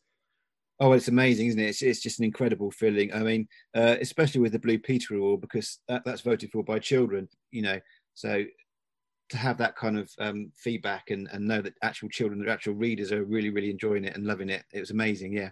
Oh, 0.80 0.92
it's 0.92 1.08
amazing, 1.08 1.48
isn't 1.48 1.60
it? 1.60 1.70
It's, 1.70 1.82
it's 1.82 2.00
just 2.00 2.20
an 2.20 2.24
incredible 2.24 2.70
feeling. 2.70 3.12
I 3.12 3.18
mean, 3.24 3.48
uh, 3.74 3.96
especially 4.00 4.40
with 4.40 4.52
the 4.52 4.60
Blue 4.60 4.78
Peter 4.78 5.16
Award 5.16 5.40
because 5.40 5.80
that, 5.88 6.04
that's 6.04 6.20
voted 6.20 6.52
for 6.52 6.62
by 6.62 6.78
children. 6.78 7.28
You 7.50 7.62
know, 7.62 7.80
so 8.14 8.44
to 9.30 9.36
have 9.36 9.58
that 9.58 9.76
kind 9.76 9.98
of 9.98 10.10
um, 10.18 10.50
feedback 10.56 11.10
and, 11.10 11.28
and 11.32 11.46
know 11.46 11.60
that 11.60 11.74
actual 11.82 12.08
children, 12.08 12.44
the 12.44 12.50
actual 12.50 12.74
readers 12.74 13.12
are 13.12 13.24
really, 13.24 13.50
really 13.50 13.70
enjoying 13.70 14.04
it 14.04 14.16
and 14.16 14.26
loving 14.26 14.48
it. 14.48 14.64
It 14.72 14.80
was 14.80 14.90
amazing. 14.90 15.32
Yeah. 15.32 15.50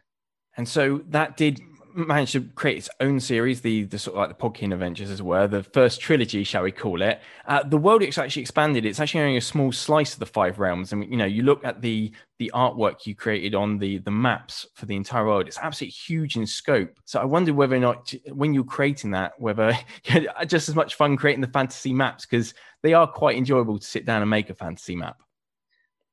And 0.56 0.68
so 0.68 1.02
that 1.08 1.36
did 1.36 1.60
manage 1.96 2.32
to 2.32 2.42
create 2.54 2.76
its 2.76 2.90
own 3.00 3.18
series, 3.20 3.62
the 3.62 3.84
the 3.84 3.98
sort 3.98 4.16
of 4.16 4.20
like 4.20 4.28
the 4.28 4.42
Podkin 4.42 4.72
Adventures, 4.72 5.10
as 5.10 5.22
well, 5.22 5.48
the 5.48 5.62
first 5.62 6.00
trilogy, 6.00 6.44
shall 6.44 6.62
we 6.62 6.72
call 6.72 7.02
it? 7.02 7.20
Uh, 7.46 7.62
the 7.62 7.78
world 7.78 8.02
it's 8.02 8.18
actually 8.18 8.42
expanded. 8.42 8.84
It's 8.84 9.00
actually 9.00 9.22
only 9.22 9.36
a 9.38 9.42
small 9.42 9.72
slice 9.72 10.12
of 10.12 10.18
the 10.18 10.26
five 10.26 10.58
realms, 10.58 10.92
and 10.92 11.04
you 11.10 11.16
know, 11.16 11.24
you 11.24 11.42
look 11.42 11.64
at 11.64 11.80
the 11.80 12.12
the 12.38 12.50
artwork 12.54 13.06
you 13.06 13.14
created 13.14 13.54
on 13.54 13.78
the 13.78 13.98
the 13.98 14.10
maps 14.10 14.66
for 14.74 14.86
the 14.86 14.96
entire 14.96 15.26
world. 15.26 15.46
It's 15.46 15.58
absolutely 15.58 15.92
huge 15.92 16.36
in 16.36 16.46
scope. 16.46 16.90
So 17.04 17.20
I 17.20 17.24
wonder 17.24 17.54
whether 17.54 17.76
or 17.76 17.80
not 17.80 18.12
when 18.32 18.52
you're 18.52 18.64
creating 18.64 19.12
that, 19.12 19.32
whether 19.38 19.72
just 20.46 20.68
as 20.68 20.74
much 20.74 20.94
fun 20.94 21.16
creating 21.16 21.40
the 21.40 21.48
fantasy 21.48 21.92
maps 21.92 22.26
because 22.26 22.54
they 22.82 22.94
are 22.94 23.06
quite 23.06 23.36
enjoyable 23.36 23.78
to 23.78 23.86
sit 23.86 24.04
down 24.04 24.22
and 24.22 24.30
make 24.30 24.50
a 24.50 24.54
fantasy 24.54 24.94
map. 24.94 25.20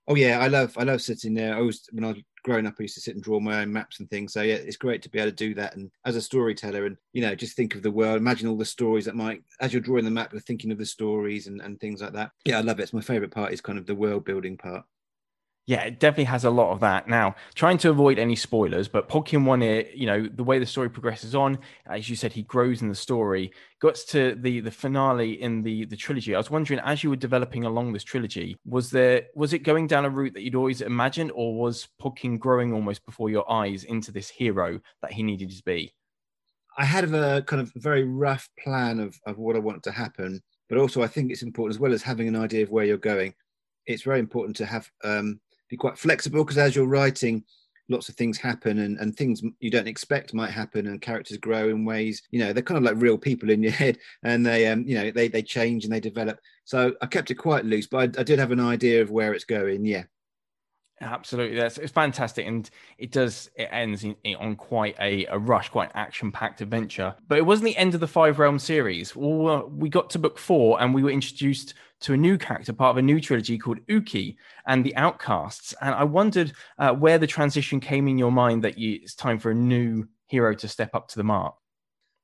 Oh 0.08 0.16
yeah, 0.16 0.40
I 0.40 0.48
love 0.48 0.78
I 0.78 0.84
love 0.84 1.02
sitting 1.02 1.34
there. 1.34 1.56
I 1.56 1.62
was 1.62 1.88
when 1.92 2.04
I 2.04 2.10
was 2.10 2.18
growing 2.44 2.68
up, 2.68 2.76
I 2.80 2.84
used 2.84 2.96
to 2.96 3.02
sit 3.02 3.16
and 3.16 3.24
draw 3.24 3.40
my 3.40 3.62
own 3.62 3.72
maps 3.72 4.00
and 4.00 4.10
things. 4.10 4.34
So 4.34 4.42
yeah, 4.42 4.56
it's 4.56 4.78
great 4.78 5.02
to 5.04 5.10
be 5.10 5.20
able 5.20 5.32
to 5.32 5.36
do 5.36 5.54
that. 5.56 5.76
And 5.76 5.90
as 6.06 6.16
a 6.16 6.22
storyteller, 6.22 6.86
and 6.86 6.98
you 7.14 7.22
know, 7.22 7.36
just 7.36 7.56
think 7.56 7.76
of 7.76 7.84
the 7.84 7.92
world, 7.92 8.18
imagine 8.18 8.48
all 8.48 8.58
the 8.58 8.66
stories 8.66 9.06
that 9.06 9.16
might, 9.16 9.44
as 9.62 9.74
you're 9.74 9.82
drawing 9.82 10.06
the 10.06 10.12
map, 10.12 10.34
you're 10.34 10.42
thinking 10.42 10.72
of 10.72 10.78
the 10.78 10.86
stories 10.86 11.48
and, 11.48 11.62
and 11.62 11.80
things 11.80 12.02
like 12.02 12.14
that. 12.14 12.32
Yeah, 12.46 12.58
I 12.58 12.62
love 12.62 12.80
it. 12.80 12.84
It's 12.84 12.94
my 12.94 13.02
favorite 13.02 13.32
part 13.32 13.54
is 13.54 13.62
kind 13.62 13.80
of 13.80 13.86
the 13.86 13.96
world 13.96 14.26
building 14.26 14.58
part. 14.58 14.84
Yeah, 15.66 15.84
it 15.84 15.98
definitely 15.98 16.26
has 16.26 16.44
a 16.44 16.50
lot 16.50 16.74
of 16.74 16.82
that. 16.82 17.08
Now, 17.08 17.36
trying 17.56 17.78
to 17.80 17.90
avoid 17.90 18.20
any 18.20 18.36
spoilers, 18.36 18.90
but 18.90 19.08
Podkin 19.08 19.46
One 19.46 19.64
Ear, 19.64 19.86
you 19.96 20.06
know, 20.06 20.28
the 20.28 20.44
way 20.44 20.60
the 20.60 20.66
story 20.66 20.90
progresses 20.90 21.36
on, 21.36 21.58
as 21.86 22.10
you 22.10 22.18
said, 22.18 22.34
he 22.34 22.44
grows 22.44 22.82
in 22.82 22.90
the 22.90 22.96
story, 22.96 23.50
gets 23.82 24.04
to 24.06 24.36
the 24.36 24.60
the 24.60 24.72
finale 24.72 25.42
in 25.42 25.64
the 25.64 25.86
the 25.86 25.96
trilogy. 25.96 26.36
I 26.36 26.38
was 26.38 26.52
wondering, 26.52 26.82
as 26.82 27.02
you 27.02 27.10
were 27.10 27.16
developing 27.16 27.64
along 27.64 27.94
this 27.94 28.04
trilogy, 28.04 28.58
was 28.66 28.92
there 28.92 29.28
was 29.36 29.54
it 29.54 29.60
going 29.60 29.88
down 29.88 30.04
a 30.04 30.10
route 30.10 30.34
that 30.34 30.42
you'd 30.42 30.56
always 30.56 30.82
imagined, 30.82 31.32
or 31.34 31.56
was 31.56 31.88
Podkin 32.02 32.40
growing 32.40 32.74
almost 32.74 33.06
before 33.06 33.30
your 33.30 33.50
eyes 33.50 33.86
into 33.86 34.12
this 34.12 34.30
hero 34.30 34.82
that 35.02 35.14
he 35.14 35.24
needed 35.24 35.50
to 35.52 35.64
be? 35.64 35.94
I 36.78 36.84
had 36.84 37.06
a 37.06 37.42
kind 37.44 37.62
of 37.62 37.72
very 37.76 38.04
rough 38.04 38.50
plan 38.60 39.00
of, 39.00 39.18
of 39.26 39.38
what 39.38 39.56
I 39.56 39.60
wanted 39.60 39.84
to 39.84 39.92
happen, 39.92 40.42
but 40.68 40.78
also 40.78 41.04
I 41.04 41.08
think 41.08 41.32
it's 41.32 41.44
important 41.44 41.76
as 41.76 41.80
well 41.80 41.94
as 41.94 42.02
having 42.02 42.28
an 42.28 42.36
idea 42.36 42.64
of 42.64 42.72
where 42.72 42.84
you're 42.84 42.98
going. 42.98 43.34
It's 43.86 44.04
very 44.04 44.20
important 44.20 44.58
to 44.58 44.66
have 44.66 44.90
um, 45.04 45.40
be 45.70 45.78
quite 45.78 45.98
flexible 45.98 46.44
because 46.44 46.58
as 46.58 46.76
you're 46.76 46.86
writing, 46.86 47.44
lots 47.90 48.10
of 48.10 48.16
things 48.16 48.38
happen 48.38 48.80
and, 48.80 48.98
and 49.00 49.16
things 49.16 49.42
you 49.60 49.70
don't 49.70 49.88
expect 49.88 50.34
might 50.34 50.50
happen 50.50 50.88
and 50.88 51.02
characters 51.02 51.38
grow 51.38 51.70
in 51.70 51.84
ways 51.84 52.22
you 52.32 52.40
know 52.40 52.54
they're 52.54 52.64
kind 52.64 52.78
of 52.78 52.84
like 52.84 53.02
real 53.02 53.18
people 53.18 53.50
in 53.50 53.62
your 53.62 53.72
head 53.84 53.98
and 54.24 54.46
they 54.46 54.68
um 54.68 54.84
you 54.88 54.96
know 54.96 55.12
they 55.12 55.28
they 55.28 55.42
change 55.42 55.84
and 55.84 55.94
they 55.94 56.00
develop. 56.00 56.40
So 56.66 56.94
i 57.02 57.06
kept 57.06 57.30
it 57.32 57.36
quite 57.36 57.66
loose 57.66 57.88
but 57.88 58.18
i, 58.18 58.22
I 58.22 58.24
did 58.24 58.40
have 58.40 58.52
an 58.52 58.60
idea 58.60 59.02
of 59.02 59.12
where 59.12 59.34
it's 59.34 59.46
going 59.46 59.86
yeah 59.86 60.04
Absolutely, 61.02 61.58
that's 61.58 61.78
it's 61.78 61.92
fantastic, 61.92 62.46
and 62.48 62.70
it 62.98 63.12
does 63.12 63.50
it 63.56 63.68
ends 63.72 64.04
in, 64.04 64.16
in, 64.24 64.36
on 64.36 64.56
quite 64.56 64.96
a, 65.00 65.26
a 65.26 65.38
rush, 65.38 65.68
quite 65.70 65.90
an 65.90 65.98
action-packed 65.98 66.62
adventure. 66.62 67.16
But 67.28 67.40
it 67.40 67.46
wasn't 67.46 67.66
the 67.66 67.78
end 67.78 67.94
of 67.94 68.00
the 68.00 68.08
Five 68.08 68.40
Realm 68.40 68.58
series. 68.60 69.16
We 69.16 69.90
got 69.90 70.10
to 70.12 70.20
book 70.20 70.38
four, 70.38 70.82
and 70.82 70.94
we 70.94 71.04
were 71.04 71.10
introduced 71.10 71.74
to 72.02 72.14
a 72.14 72.18
new 72.18 72.38
character, 72.38 72.74
part 72.74 72.92
of 72.92 72.98
a 72.98 73.02
new 73.02 73.20
trilogy 73.20 73.58
called 73.58 73.80
Uki 73.88 74.36
and 74.68 74.86
the 74.86 74.96
Outcasts. 74.96 75.74
And 75.82 75.96
I 75.96 76.04
wondered 76.04 76.54
uh, 76.78 76.94
where 76.94 77.18
the 77.18 77.28
transition 77.28 77.80
came 77.80 78.08
in 78.08 78.18
your 78.18 78.32
mind 78.32 78.64
that 78.64 78.78
you, 78.78 79.00
it's 79.02 79.16
time 79.16 79.40
for 79.40 79.52
a 79.52 79.56
new 79.56 80.08
hero 80.28 80.54
to 80.54 80.68
step 80.68 80.94
up 80.94 81.08
to 81.10 81.18
the 81.18 81.24
mark. 81.24 81.56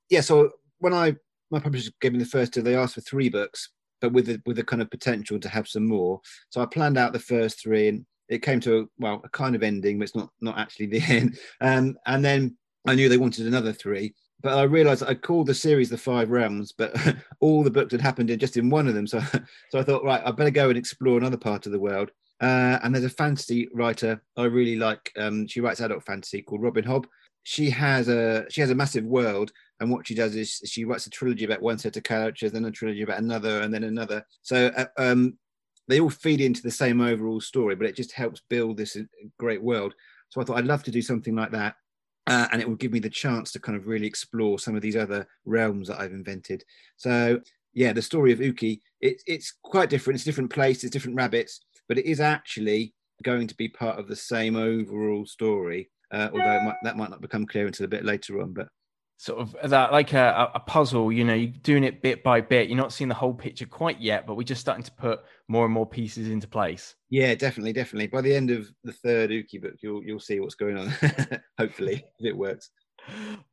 Yeah, 0.10 0.22
so 0.22 0.52
when 0.80 0.94
I 0.94 1.16
my 1.52 1.60
publisher 1.60 1.92
gave 2.00 2.14
me 2.14 2.20
the 2.20 2.26
first 2.26 2.54
two, 2.54 2.62
they 2.62 2.76
asked 2.76 2.96
for 2.96 3.02
three 3.02 3.30
books, 3.30 3.70
but 4.00 4.14
with 4.14 4.28
the, 4.28 4.42
with 4.46 4.58
the 4.58 4.64
kind 4.64 4.82
of 4.82 4.92
potential 4.92 5.40
to 5.40 5.50
have 5.50 5.68
some 5.68 5.88
more. 5.88 6.22
So 6.50 6.62
I 6.62 6.66
planned 6.66 6.98
out 6.98 7.12
the 7.12 7.20
first 7.20 7.62
three, 7.62 7.88
and 7.88 8.06
it 8.30 8.42
came 8.42 8.60
to 8.62 8.80
a, 8.80 8.86
well 8.98 9.22
a 9.24 9.30
kind 9.30 9.56
of 9.56 9.64
ending, 9.64 10.00
but 10.00 10.04
it's 10.06 10.16
not 10.16 10.30
not 10.42 10.58
actually 10.58 10.86
the 10.88 11.02
end. 11.08 11.40
Um, 11.62 11.98
and 12.06 12.24
then 12.24 12.56
I 12.88 12.96
knew 12.96 13.10
they 13.10 13.18
wanted 13.18 13.48
another 13.48 13.74
three, 13.74 14.14
but 14.42 14.58
I 14.58 14.64
realised 14.64 15.04
I 15.04 15.16
called 15.16 15.48
the 15.48 15.54
series 15.54 15.90
the 15.90 15.98
Five 15.98 16.30
Realms, 16.30 16.72
but 16.72 16.96
all 17.42 17.64
the 17.64 17.72
books 17.72 17.92
had 17.92 18.02
happened 18.02 18.30
in 18.30 18.40
just 18.40 18.58
in 18.58 18.70
one 18.70 18.88
of 18.88 18.94
them. 18.94 19.08
So, 19.08 19.20
so 19.70 19.80
I 19.80 19.84
thought, 19.84 20.04
right, 20.04 20.22
I 20.24 20.32
better 20.32 20.52
go 20.52 20.70
and 20.70 20.78
explore 20.78 21.18
another 21.18 21.38
part 21.38 21.66
of 21.66 21.72
the 21.72 21.80
world. 21.80 22.12
Uh, 22.42 22.80
and 22.84 22.96
there's 22.96 23.04
a 23.04 23.10
fantasy 23.10 23.68
writer 23.74 24.24
I 24.38 24.46
really 24.46 24.78
like. 24.78 25.12
Um, 25.18 25.46
she 25.46 25.60
writes 25.60 25.82
adult 25.82 26.06
fantasy 26.06 26.42
called 26.42 26.62
Robin 26.62 26.86
Hobb. 26.86 27.06
She 27.44 27.70
has 27.70 28.08
a 28.08 28.46
she 28.50 28.62
has 28.62 28.70
a 28.70 28.76
massive 28.76 29.04
world, 29.04 29.52
and 29.80 29.90
what 29.92 30.08
she 30.08 30.16
does 30.16 30.36
is 30.36 30.62
she 30.66 30.86
writes 30.86 31.08
a 31.08 31.10
trilogy 31.10 31.46
about 31.46 31.62
one 31.62 31.78
set 31.78 31.98
of 31.98 32.04
characters, 32.04 32.52
then 32.52 32.64
a 32.66 32.72
trilogy 32.72 33.02
about 33.02 33.20
another, 33.20 33.62
and 33.62 33.74
then 33.74 33.84
another. 33.84 34.26
So 34.42 34.68
uh, 34.68 34.86
um, 34.98 35.38
they 35.90 36.00
all 36.00 36.10
feed 36.10 36.40
into 36.40 36.62
the 36.62 36.72
same 36.72 37.02
overall 37.02 37.42
story, 37.42 37.76
but 37.76 37.88
it 37.88 37.96
just 37.96 38.12
helps 38.12 38.42
build 38.50 38.78
this 38.78 38.96
uh, 38.96 39.02
great 39.38 39.62
world. 39.62 39.94
So 40.30 40.40
I 40.40 40.44
thought 40.44 40.58
I'd 40.58 40.66
love 40.66 40.84
to 40.84 40.92
do 40.92 41.02
something 41.02 41.36
like 41.36 41.52
that. 41.52 41.76
Uh, 42.28 42.48
and 42.52 42.62
it 42.62 42.70
would 42.70 42.80
give 42.80 42.92
me 42.92 43.00
the 43.00 43.10
chance 43.10 43.52
to 43.52 43.60
kind 43.60 43.76
of 43.76 43.88
really 43.88 44.06
explore 44.06 44.60
some 44.60 44.76
of 44.76 44.84
these 44.84 44.96
other 44.96 45.28
realms 45.46 45.88
that 45.88 46.00
I've 46.00 46.12
invented. 46.12 46.64
So 46.98 47.42
yeah, 47.74 47.92
the 47.92 48.04
story 48.04 48.32
of 48.32 48.40
Uki, 48.40 48.82
it, 49.02 49.22
it's 49.26 49.56
quite 49.64 49.90
different. 49.90 50.16
It's 50.16 50.26
different 50.26 50.52
place, 50.52 50.84
it's 50.84 50.94
different 50.94 51.18
rabbits, 51.18 51.60
but 51.88 51.98
it 51.98 52.06
is 52.06 52.20
actually 52.20 52.94
going 53.24 53.48
to 53.48 53.56
be 53.56 53.68
part 53.68 53.98
of 53.98 54.08
the 54.08 54.16
same 54.16 54.56
overall 54.56 55.26
story. 55.26 55.90
Uh, 56.12 56.30
although 56.32 56.62
might, 56.62 56.76
that 56.84 56.98
might 56.98 57.10
not 57.10 57.22
become 57.22 57.48
clear 57.48 57.66
until 57.66 57.86
a 57.86 57.90
bit 57.90 58.06
later 58.06 58.42
on, 58.42 58.54
but 58.54 58.68
sort 59.20 59.42
of 59.42 59.70
that 59.70 59.92
like 59.92 60.14
a, 60.14 60.50
a 60.56 60.62
puzzle 60.62 61.12
you 61.12 61.26
know 61.26 61.34
you're 61.34 61.52
doing 61.62 61.84
it 61.84 62.02
bit 62.02 62.24
by 62.24 62.40
bit. 62.40 62.70
You're 62.70 62.78
not 62.78 62.94
seeing 62.94 63.10
the 63.10 63.16
whole 63.16 63.34
picture 63.34 63.66
quite 63.66 64.00
yet 64.00 64.26
but 64.26 64.36
we're 64.36 64.44
just 64.44 64.62
starting 64.62 64.84
to 64.84 64.92
put 64.94 65.20
more 65.50 65.66
and 65.66 65.74
more 65.74 65.86
pieces 65.86 66.30
into 66.30 66.48
place. 66.48 66.96
Yeah 67.10 67.36
definitely 67.36 67.74
definitely. 67.74 68.08
By 68.08 68.22
the 68.22 68.34
end 68.34 68.50
of 68.50 68.72
the 68.86 68.94
third 68.94 69.30
uki 69.30 69.62
book 69.62 69.74
you'll 69.82 70.02
you'll 70.06 70.22
see 70.22 70.40
what's 70.40 70.56
going 70.56 70.78
on 70.78 70.94
hopefully 71.60 72.06
if 72.18 72.26
it 72.28 72.38
works. 72.38 72.70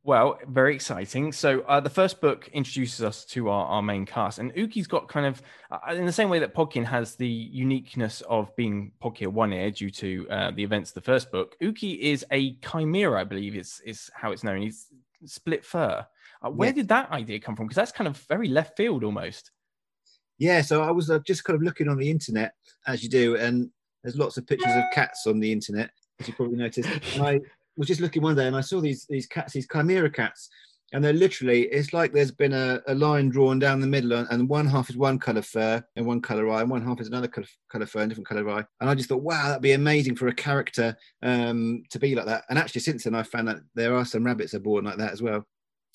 Well 0.03 0.39
very 0.47 0.73
exciting. 0.73 1.33
So 1.33 1.59
uh, 1.67 1.81
the 1.81 1.89
first 1.89 2.21
book 2.21 2.49
introduces 2.53 3.03
us 3.03 3.25
to 3.25 3.49
our, 3.49 3.65
our 3.65 3.81
main 3.81 4.05
cast 4.05 4.39
and 4.39 4.53
uki's 4.53 4.87
got 4.87 5.09
kind 5.09 5.25
of 5.25 5.41
uh, 5.69 5.93
in 5.95 6.05
the 6.05 6.13
same 6.13 6.29
way 6.29 6.39
that 6.39 6.55
podkin 6.55 6.85
has 6.85 7.15
the 7.15 7.27
uniqueness 7.27 8.21
of 8.29 8.55
being 8.55 8.93
podkin 9.03 9.33
one 9.33 9.51
ear 9.51 9.71
due 9.71 9.89
to 9.89 10.27
uh, 10.29 10.51
the 10.51 10.63
events 10.63 10.91
of 10.91 10.95
the 10.95 11.01
first 11.01 11.29
book 11.29 11.57
uki 11.61 11.99
is 11.99 12.25
a 12.31 12.53
chimera 12.61 13.19
i 13.19 13.25
believe 13.25 13.53
is 13.53 13.81
is 13.85 14.09
how 14.13 14.31
it's 14.31 14.45
known. 14.45 14.61
He's 14.61 14.87
split 15.25 15.65
fur. 15.65 16.05
Uh, 16.41 16.49
where 16.49 16.69
yeah. 16.69 16.75
did 16.75 16.87
that 16.89 17.11
idea 17.11 17.39
come 17.39 17.55
from? 17.55 17.65
Because 17.67 17.75
that's 17.75 17.91
kind 17.91 18.07
of 18.07 18.17
very 18.29 18.47
left 18.47 18.77
field 18.77 19.03
almost. 19.03 19.51
Yeah, 20.37 20.61
so 20.61 20.83
I 20.83 20.91
was 20.91 21.09
uh, 21.09 21.19
just 21.19 21.43
kind 21.43 21.55
of 21.55 21.63
looking 21.63 21.87
on 21.87 21.97
the 21.97 22.09
internet 22.09 22.53
as 22.85 23.01
you 23.01 23.09
do, 23.09 23.37
and 23.37 23.69
there's 24.03 24.17
lots 24.17 24.37
of 24.37 24.45
pictures 24.45 24.75
of 24.75 24.83
cats 24.93 25.25
on 25.25 25.39
the 25.39 25.51
internet, 25.51 25.89
as 26.19 26.27
you 26.27 26.33
probably 26.33 26.57
noticed. 26.57 26.89
And 27.15 27.23
I 27.23 27.39
was 27.75 27.87
just 27.87 28.01
looking 28.01 28.21
one 28.21 28.35
day 28.35 28.47
and 28.47 28.55
I 28.55 28.61
saw 28.61 28.79
these 28.79 29.05
these 29.09 29.25
cats, 29.25 29.53
these 29.53 29.67
chimera 29.71 30.09
cats, 30.09 30.49
and 30.93 31.03
they're 31.03 31.13
literally 31.13 31.63
it's 31.63 31.91
like 31.91 32.13
there's 32.13 32.31
been 32.31 32.53
a, 32.53 32.81
a 32.87 32.95
line 32.95 33.29
drawn 33.29 33.59
down 33.59 33.81
the 33.81 33.87
middle 33.87 34.13
and 34.13 34.49
one 34.49 34.65
half 34.65 34.89
is 34.89 34.97
one 34.97 35.19
color 35.19 35.41
fur 35.41 35.83
and 35.95 36.05
one 36.05 36.21
color 36.21 36.49
eye 36.49 36.61
and 36.61 36.69
one 36.69 36.81
half 36.81 37.01
is 37.01 37.07
another 37.07 37.27
color, 37.27 37.47
color 37.69 37.85
fur 37.85 38.01
and 38.01 38.09
different 38.09 38.27
color 38.27 38.49
eye. 38.49 38.63
And 38.79 38.89
i 38.89 38.95
just 38.95 39.09
thought 39.09 39.21
wow 39.21 39.47
that'd 39.47 39.61
be 39.61 39.73
amazing 39.73 40.15
for 40.15 40.27
a 40.27 40.33
character 40.33 40.95
um, 41.23 41.83
to 41.89 41.99
be 41.99 42.15
like 42.15 42.25
that. 42.25 42.43
And 42.49 42.57
actually 42.57 42.81
since 42.81 43.03
then 43.03 43.15
i 43.15 43.23
found 43.23 43.47
that 43.47 43.57
there 43.75 43.95
are 43.95 44.05
some 44.05 44.23
rabbits 44.23 44.53
are 44.53 44.59
born 44.59 44.85
like 44.85 44.97
that 44.97 45.11
as 45.11 45.21
well. 45.21 45.45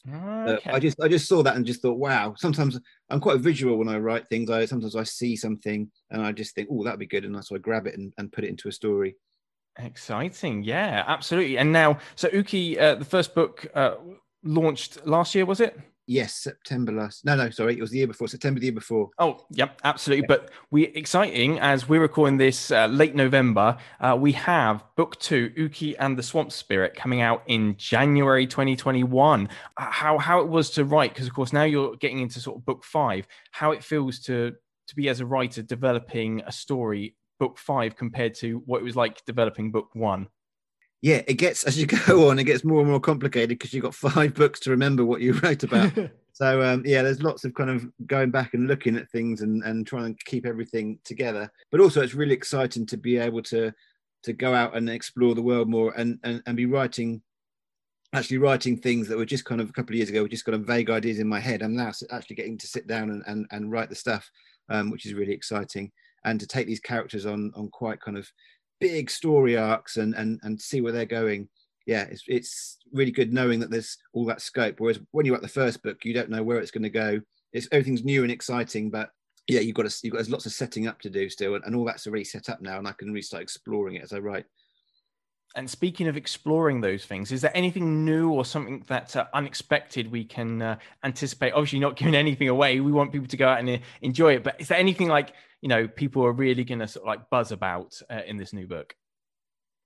Okay. 0.07 0.69
uh, 0.69 0.75
i 0.75 0.81
just 0.81 1.01
i 1.01 1.07
just 1.07 1.29
saw 1.29 1.45
that 1.45 1.57
and 1.57 1.65
just 1.65 1.81
thought 1.81 1.99
wow. 1.99 2.35
Sometimes 2.37 2.79
i'm 3.09 3.21
quite 3.21 3.41
visual 3.41 3.77
when 3.79 3.89
i 3.89 3.99
write 3.99 4.29
things. 4.29 4.51
I 4.51 4.67
sometimes 4.67 4.97
i 4.97 5.05
see 5.05 5.37
something 5.37 5.91
and 6.11 6.23
i 6.23 6.33
just 6.33 6.55
think 6.55 6.69
oh 6.71 6.85
that'd 6.85 7.01
be 7.01 7.07
good. 7.07 7.25
And 7.25 7.43
so 7.45 7.57
i 7.57 7.59
grab 7.59 7.87
it 7.87 7.97
and, 7.97 8.13
and 8.19 8.33
put 8.33 8.45
it 8.45 8.51
into 8.51 8.69
a 8.69 8.73
story. 8.73 9.17
Exciting, 9.79 10.63
yeah, 10.65 11.03
absolutely. 11.07 11.57
And 11.57 11.73
now, 11.73 11.99
so 12.15 12.29
Uki, 12.29 12.79
uh, 12.79 12.97
the 12.97 13.07
first 13.07 13.35
book 13.35 13.67
uh, 13.75 13.95
launched 14.45 15.07
last 15.07 15.35
year, 15.35 15.45
was 15.45 15.61
it? 15.61 15.79
Yes, 16.07 16.35
September 16.35 16.91
last. 16.91 17.25
No, 17.25 17.37
no, 17.37 17.49
sorry, 17.51 17.79
it 17.79 17.81
was 17.81 17.91
the 17.91 17.99
year 17.99 18.09
before. 18.09 18.27
September 18.27 18.59
the 18.59 18.67
year 18.67 18.75
before. 18.75 19.11
Oh, 19.19 19.47
yep, 19.51 19.81
absolutely. 19.85 20.23
Yeah. 20.23 20.37
But 20.37 20.51
we 20.73 20.87
exciting 20.89 21.61
as 21.61 21.89
we're 21.89 22.01
recording 22.01 22.39
this 22.39 22.73
uh, 22.73 22.87
late 22.87 23.15
November. 23.15 23.79
Uh, 24.01 24.17
we 24.19 24.33
have 24.33 24.85
book 24.97 25.19
two, 25.21 25.51
Uki 25.51 25.95
and 26.01 26.19
the 26.19 26.23
Swamp 26.23 26.51
Spirit, 26.51 26.97
coming 26.97 27.21
out 27.21 27.45
in 27.47 27.77
January 27.77 28.49
2021. 28.49 29.49
Uh, 29.77 29.91
how 29.91 30.19
how 30.19 30.41
it 30.41 30.49
was 30.49 30.71
to 30.71 30.85
write, 30.85 31.15
because 31.15 31.29
of 31.29 31.35
course 31.35 31.53
now 31.53 31.63
you're 31.63 31.95
getting 31.97 32.19
into 32.19 32.41
sort 32.41 32.57
of 32.57 32.65
book 32.65 32.85
five. 32.85 33.29
How 33.53 33.71
it 33.71 33.85
feels 33.85 34.19
to 34.21 34.53
to 34.89 34.97
be 34.97 35.09
as 35.09 35.21
a 35.21 35.27
writer 35.27 35.63
developing 35.63 36.43
a 36.47 36.53
story 36.53 37.15
book 37.39 37.59
five 37.59 37.97
compared 37.97 38.35
to 38.35 38.63
what 38.67 38.81
it 38.81 38.85
was 38.85 38.97
like 38.97 39.25
developing 39.25 39.71
book 39.71 39.89
one 39.95 40.27
yeah, 41.03 41.21
it 41.27 41.35
gets 41.35 41.65
as 41.65 41.77
you 41.77 41.87
go 42.07 42.31
on, 42.31 42.39
it 42.39 42.45
gets 42.45 42.65
more 42.65 42.81
and 42.81 42.89
more 42.89 43.01
complicated 43.01 43.51
because 43.51 43.75
you've 43.75 43.83
got 43.83 43.95
five 43.95 44.35
books 44.35 44.61
to 44.61 44.71
remember 44.71 45.05
what 45.05 45.21
you 45.21 45.35
wrote 45.35 45.65
about. 45.65 45.93
so 46.33 46.63
um, 46.63 46.83
yeah, 46.87 47.03
there's 47.03 47.23
lots 47.23 47.45
of 47.45 47.53
kind 47.55 47.69
of 47.69 47.87
going 48.07 48.31
back 48.31 48.55
and 48.55 48.69
looking 48.69 48.97
at 48.97 49.11
things 49.11 49.43
and 49.43 49.63
and 49.65 49.87
trying 49.87 50.15
to 50.15 50.25
keep 50.25 50.47
everything 50.47 50.99
together. 51.05 51.53
But 51.71 51.81
also, 51.81 52.01
it's 52.01 52.15
really 52.15 52.35
exciting 52.35 52.87
to 52.87 52.97
be 52.97 53.19
able 53.19 53.43
to 53.43 53.73
to 54.23 54.33
go 54.33 54.55
out 54.55 54.77
and 54.77 54.89
explore 54.89 55.35
the 55.35 55.43
world 55.43 55.69
more 55.69 55.93
and 55.97 56.19
and, 56.23 56.43
and 56.47 56.57
be 56.57 56.67
writing 56.67 57.21
actually 58.15 58.37
writing 58.39 58.77
things 58.77 59.09
that 59.09 59.17
were 59.17 59.25
just 59.25 59.47
kind 59.47 59.61
of 59.61 59.71
a 59.71 59.73
couple 59.73 59.95
of 59.95 59.97
years 59.97 60.11
ago 60.11 60.21
were 60.21 60.29
just 60.29 60.45
kind 60.45 60.55
of 60.55 60.67
vague 60.67 60.91
ideas 60.91 61.19
in 61.19 61.27
my 61.27 61.41
head 61.41 61.63
i'm 61.63 61.75
now 61.75 61.91
actually 62.11 62.37
getting 62.37 62.59
to 62.59 62.67
sit 62.67 62.87
down 62.87 63.09
and, 63.09 63.23
and, 63.27 63.47
and 63.53 63.73
write 63.73 63.89
the 63.89 63.95
stuff 63.95 64.31
um, 64.69 64.91
which 64.91 65.07
is 65.07 65.15
really 65.15 65.33
exciting 65.33 65.91
and 66.25 66.39
to 66.39 66.47
take 66.47 66.67
these 66.67 66.79
characters 66.79 67.25
on 67.25 67.51
on 67.57 67.69
quite 67.71 68.01
kind 68.01 68.19
of 68.19 68.31
big 68.83 69.11
story 69.11 69.57
arcs 69.57 69.97
and 69.97 70.15
and 70.15 70.39
and 70.43 70.61
see 70.61 70.81
where 70.81 70.93
they're 70.93 71.07
going 71.07 71.49
yeah 71.87 72.03
it's 72.03 72.23
it's 72.29 72.79
really 72.93 73.11
good 73.11 73.33
knowing 73.33 73.59
that 73.61 73.71
there's 73.71 73.99
all 74.12 74.25
that 74.25 74.41
scope 74.41 74.79
whereas 74.79 75.01
when 75.11 75.27
you 75.27 75.33
write 75.33 75.43
the 75.43 75.49
first 75.49 75.83
book 75.83 76.05
you 76.05 76.15
don't 76.15 76.31
know 76.31 76.43
where 76.43 76.59
it's 76.59 76.71
going 76.71 76.83
to 76.83 76.91
go 76.91 77.21
it's 77.53 77.69
everything's 77.73 78.05
new 78.05 78.23
and 78.23 78.31
exciting 78.31 78.91
but 78.91 79.11
yeah 79.49 79.61
you've 79.61 79.75
got 79.75 79.89
to 79.89 79.97
you've 80.03 80.12
got 80.12 80.19
there's 80.19 80.31
lots 80.31 80.47
of 80.47 80.53
setting 80.53 80.87
up 80.87 81.01
to 81.01 81.11
do 81.11 81.29
still 81.29 81.55
and, 81.55 81.65
and 81.65 81.75
all 81.75 81.85
that's 81.85 82.07
already 82.07 82.25
set 82.25 82.49
up 82.49 82.61
now 82.61 82.79
and 82.79 82.87
i 82.87 82.93
can 82.93 83.09
really 83.09 83.23
start 83.23 83.43
exploring 83.43 83.97
it 83.97 84.03
as 84.03 84.12
i 84.12 84.19
write 84.19 84.47
and 85.55 85.69
speaking 85.69 86.09
of 86.09 86.17
exploring 86.17 86.81
those 86.81 87.05
things, 87.05 87.31
is 87.31 87.43
there 87.43 87.55
anything 87.55 88.05
new 88.05 88.31
or 88.31 88.45
something 88.45 88.85
that's 88.89 89.17
uh, 89.17 89.27
unexpected 89.35 90.11
we 90.11 90.25
can 90.25 90.62
uh, 90.62 90.79
anticipate? 91.05 91.53
Obviously, 91.53 91.79
not 91.79 91.97
giving 91.97 92.15
anything 92.15 92.49
away. 92.49 92.81
We 92.81 92.93
want 92.93 93.12
people 93.12 93.29
to 93.29 93.37
go 93.37 93.49
out 93.49 93.61
and 93.61 93.69
uh, 93.69 93.79
enjoy 94.01 94.37
it. 94.37 94.45
But 94.45 94.61
is 94.61 94.69
there 94.69 94.79
anything 94.79 95.09
like 95.09 95.35
you 95.62 95.69
know 95.69 95.88
people 95.88 96.25
are 96.25 96.33
really 96.33 96.64
going 96.64 96.81
to 96.81 96.88
sort 96.88 97.04
of 97.04 97.09
like 97.09 97.31
buzz 97.31 97.52
about 97.52 97.95
uh, 98.11 98.21
in 98.26 98.37
this 98.37 98.52
new 98.52 98.66
book? 98.66 98.95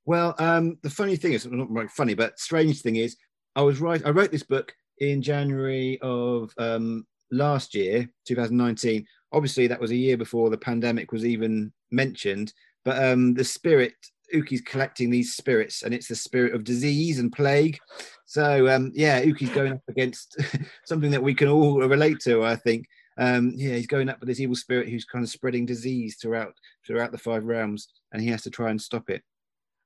Well, 0.05 0.35
um, 0.39 0.79
the 0.83 0.91
funny 0.91 1.17
thing 1.17 1.33
is 1.33 1.47
not 1.47 1.91
funny, 1.91 2.15
but 2.15 2.39
strange 2.39 2.81
thing 2.83 2.97
is, 2.97 3.17
I 3.55 3.63
was 3.63 3.81
right. 3.81 4.05
I 4.05 4.11
wrote 4.11 4.33
this 4.33 4.43
book 4.43 4.73
in 4.99 5.23
January 5.23 5.99
of 6.01 6.53
um, 6.59 7.07
last 7.31 7.75
year, 7.75 8.09
2019. 8.27 9.07
Obviously, 9.33 9.67
that 9.67 9.81
was 9.81 9.91
a 9.91 9.97
year 9.97 10.17
before 10.17 10.51
the 10.51 10.59
pandemic 10.59 11.13
was 11.13 11.25
even 11.25 11.73
mentioned. 11.91 12.53
But 12.85 13.03
um, 13.05 13.35
the 13.35 13.45
spirit 13.45 13.95
Uki's 14.33 14.61
collecting 14.61 15.11
these 15.11 15.35
spirits, 15.35 15.83
and 15.83 15.93
it's 15.95 16.09
the 16.09 16.15
spirit 16.15 16.55
of 16.55 16.65
disease 16.65 17.19
and 17.19 17.33
plague. 17.33 17.79
So 18.27 18.69
um, 18.69 18.93
yeah, 18.95 19.21
Uki's 19.21 19.51
going 19.51 19.73
up 19.73 19.83
against 19.89 20.41
something 20.85 21.11
that 21.11 21.23
we 21.23 21.35
can 21.35 21.49
all 21.49 21.81
relate 21.81 22.21
to. 22.21 22.45
I 22.45 22.57
think. 22.57 22.87
Um, 23.19 23.53
yeah, 23.55 23.75
he's 23.75 23.87
going 23.87 24.09
up 24.09 24.21
with 24.21 24.29
this 24.29 24.41
evil 24.41 24.57
spirit 24.57 24.89
who's 24.89 25.05
kind 25.05 25.25
of 25.25 25.31
spreading 25.31 25.67
disease 25.67 26.17
throughout 26.21 26.55
throughout 26.87 27.13
the 27.13 27.19
five 27.19 27.45
realms, 27.45 27.89
and 28.13 28.23
he 28.23 28.29
has 28.29 28.43
to 28.43 28.51
try 28.51 28.71
and 28.71 28.81
stop 28.81 29.09
it. 29.11 29.23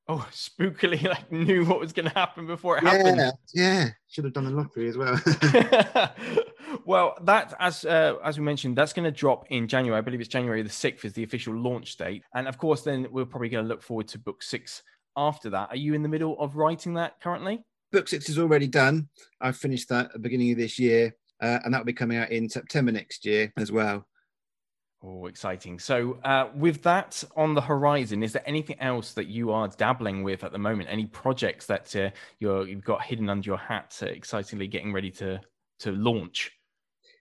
Oh, 0.09 0.27
spookily 0.33 1.03
like 1.05 1.31
knew 1.31 1.65
what 1.65 1.79
was 1.79 1.93
going 1.93 2.09
to 2.09 2.15
happen 2.15 2.47
before 2.47 2.79
it 2.79 2.85
yeah, 2.85 2.91
happened. 2.91 3.33
Yeah, 3.55 3.89
should 4.09 4.25
have 4.25 4.33
done 4.33 4.45
the 4.45 4.51
lottery 4.51 4.89
as 4.89 4.97
well. 4.97 5.21
well, 6.85 7.17
that 7.23 7.55
as 7.61 7.85
uh, 7.85 8.15
as 8.25 8.37
we 8.37 8.45
mentioned, 8.45 8.77
that's 8.77 8.93
going 8.93 9.05
to 9.05 9.17
drop 9.17 9.47
in 9.51 9.69
January. 9.69 9.99
I 9.99 10.01
believe 10.01 10.21
it's 10.21 10.29
January 10.29 10.63
the 10.63 10.69
sixth 10.69 11.05
is 11.05 11.13
the 11.13 11.23
official 11.23 11.55
launch 11.55 11.97
date, 11.97 12.25
and 12.35 12.49
of 12.49 12.59
course, 12.59 12.83
then 12.83 13.07
we're 13.13 13.25
probably 13.25 13.49
going 13.49 13.65
to 13.65 13.69
look 13.69 13.83
forward 13.83 14.09
to 14.09 14.19
book 14.19 14.43
six 14.43 14.83
after 15.17 15.51
that. 15.51 15.69
Are 15.71 15.77
you 15.77 15.95
in 15.95 16.03
the 16.03 16.09
middle 16.09 16.37
of 16.41 16.57
writing 16.57 16.95
that 16.95 17.21
currently? 17.21 17.63
Book 17.93 18.09
six 18.09 18.29
is 18.29 18.39
already 18.39 18.67
done. 18.67 19.09
I 19.41 19.53
finished 19.53 19.89
that 19.91 20.07
at 20.07 20.13
the 20.15 20.19
beginning 20.19 20.51
of 20.51 20.59
this 20.59 20.79
year, 20.79 21.15
uh, 21.40 21.59
and 21.64 21.73
that 21.73 21.78
will 21.78 21.87
be 21.87 21.92
coming 21.92 22.18
out 22.18 22.30
in 22.30 22.49
September 22.49 22.92
next 22.92 23.25
year 23.25 23.52
as 23.56 23.73
well. 23.73 24.06
Oh, 25.02 25.26
exciting. 25.26 25.78
So, 25.78 26.18
uh, 26.25 26.49
with 26.54 26.82
that 26.82 27.25
on 27.35 27.54
the 27.54 27.61
horizon, 27.61 28.23
is 28.23 28.35
there 28.35 28.47
anything 28.47 28.78
else 28.80 29.14
that 29.14 29.28
you 29.28 29.50
are 29.50 29.68
dabbling 29.68 30.23
with 30.23 30.44
at 30.44 30.52
the 30.52 30.59
moment? 30.59 30.90
Any 30.90 31.06
projects 31.06 31.64
that 31.66 31.97
uh, 31.97 32.11
you're, 32.38 32.68
you've 32.68 32.85
got 32.85 33.02
hidden 33.02 33.30
under 33.30 33.47
your 33.47 33.56
hat, 33.56 33.99
uh, 34.02 34.06
excitingly 34.06 34.66
getting 34.66 34.92
ready 34.92 35.11
to, 35.12 35.40
to 35.80 35.92
launch? 35.92 36.52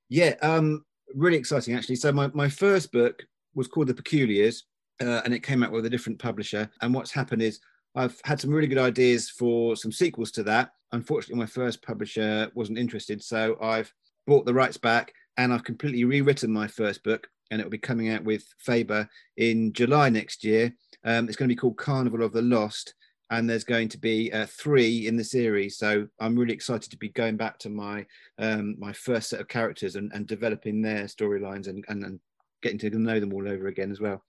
Yeah, 0.09 0.35
um, 0.41 0.83
really 1.15 1.37
exciting 1.37 1.73
actually. 1.73 1.95
So 1.95 2.11
my, 2.11 2.27
my 2.33 2.49
first 2.49 2.91
book 2.91 3.23
was 3.55 3.67
called 3.67 3.87
The 3.87 3.93
Peculiars, 3.93 4.63
uh, 5.01 5.21
and 5.23 5.33
it 5.33 5.43
came 5.43 5.63
out 5.63 5.71
with 5.71 5.85
a 5.85 5.89
different 5.89 6.19
publisher. 6.19 6.69
And 6.81 6.93
what's 6.93 7.11
happened 7.11 7.41
is 7.41 7.61
I've 7.95 8.19
had 8.25 8.41
some 8.41 8.51
really 8.51 8.67
good 8.67 8.77
ideas 8.77 9.29
for 9.29 9.77
some 9.77 9.93
sequels 9.93 10.31
to 10.31 10.43
that. 10.43 10.71
Unfortunately, 10.91 11.39
my 11.39 11.45
first 11.45 11.81
publisher 11.81 12.51
wasn't 12.55 12.77
interested, 12.77 13.23
so 13.23 13.55
I've 13.61 13.93
bought 14.29 14.45
the 14.45 14.53
rights 14.53 14.77
back 14.77 15.11
and 15.37 15.51
I've 15.51 15.63
completely 15.63 16.03
rewritten 16.03 16.51
my 16.51 16.67
first 16.67 17.03
book, 17.03 17.27
and 17.49 17.59
it 17.59 17.63
will 17.63 17.71
be 17.71 17.79
coming 17.79 18.09
out 18.09 18.23
with 18.23 18.43
Faber 18.59 19.09
in 19.37 19.73
July 19.73 20.09
next 20.09 20.43
year. 20.43 20.75
Um, 21.03 21.27
it's 21.27 21.35
going 21.35 21.49
to 21.49 21.55
be 21.55 21.59
called 21.59 21.77
Carnival 21.77 22.23
of 22.23 22.31
the 22.31 22.41
Lost, 22.41 22.93
and 23.31 23.49
there's 23.49 23.63
going 23.63 23.89
to 23.89 23.97
be 23.97 24.31
uh, 24.31 24.45
three 24.45 25.07
in 25.07 25.15
the 25.15 25.23
series. 25.23 25.77
So 25.77 26.07
I'm 26.19 26.37
really 26.37 26.53
excited 26.53 26.91
to 26.91 26.97
be 26.97 27.09
going 27.09 27.37
back 27.37 27.57
to 27.59 27.69
my 27.69 28.05
um, 28.37 28.75
my 28.77 28.93
first 28.93 29.29
set 29.29 29.39
of 29.39 29.47
characters 29.47 29.95
and, 29.95 30.11
and 30.13 30.27
developing 30.27 30.81
their 30.81 31.05
storylines 31.05 31.67
and, 31.67 31.83
and, 31.87 32.03
and 32.03 32.19
getting 32.61 32.77
to 32.79 32.89
know 32.99 33.19
them 33.19 33.33
all 33.33 33.47
over 33.47 33.67
again 33.67 33.91
as 33.91 33.99
well. 33.99 34.21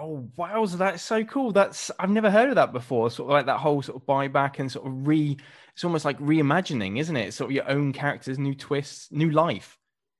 Oh 0.00 0.28
wow, 0.36 0.64
that's 0.64 1.02
so 1.02 1.24
cool. 1.24 1.50
That's 1.50 1.90
I've 1.98 2.10
never 2.10 2.30
heard 2.30 2.50
of 2.50 2.54
that 2.54 2.72
before. 2.72 3.10
Sort 3.10 3.30
of 3.30 3.32
like 3.32 3.46
that 3.46 3.58
whole 3.58 3.82
sort 3.82 4.00
of 4.00 4.06
buyback 4.06 4.60
and 4.60 4.70
sort 4.70 4.86
of 4.86 5.06
re 5.06 5.36
it's 5.74 5.84
almost 5.84 6.04
like 6.04 6.18
reimagining, 6.18 6.98
isn't 6.98 7.16
it? 7.16 7.34
Sort 7.34 7.50
of 7.50 7.54
your 7.54 7.68
own 7.68 7.92
characters, 7.92 8.38
new 8.38 8.54
twists, 8.54 9.10
new 9.10 9.30
life. 9.30 9.76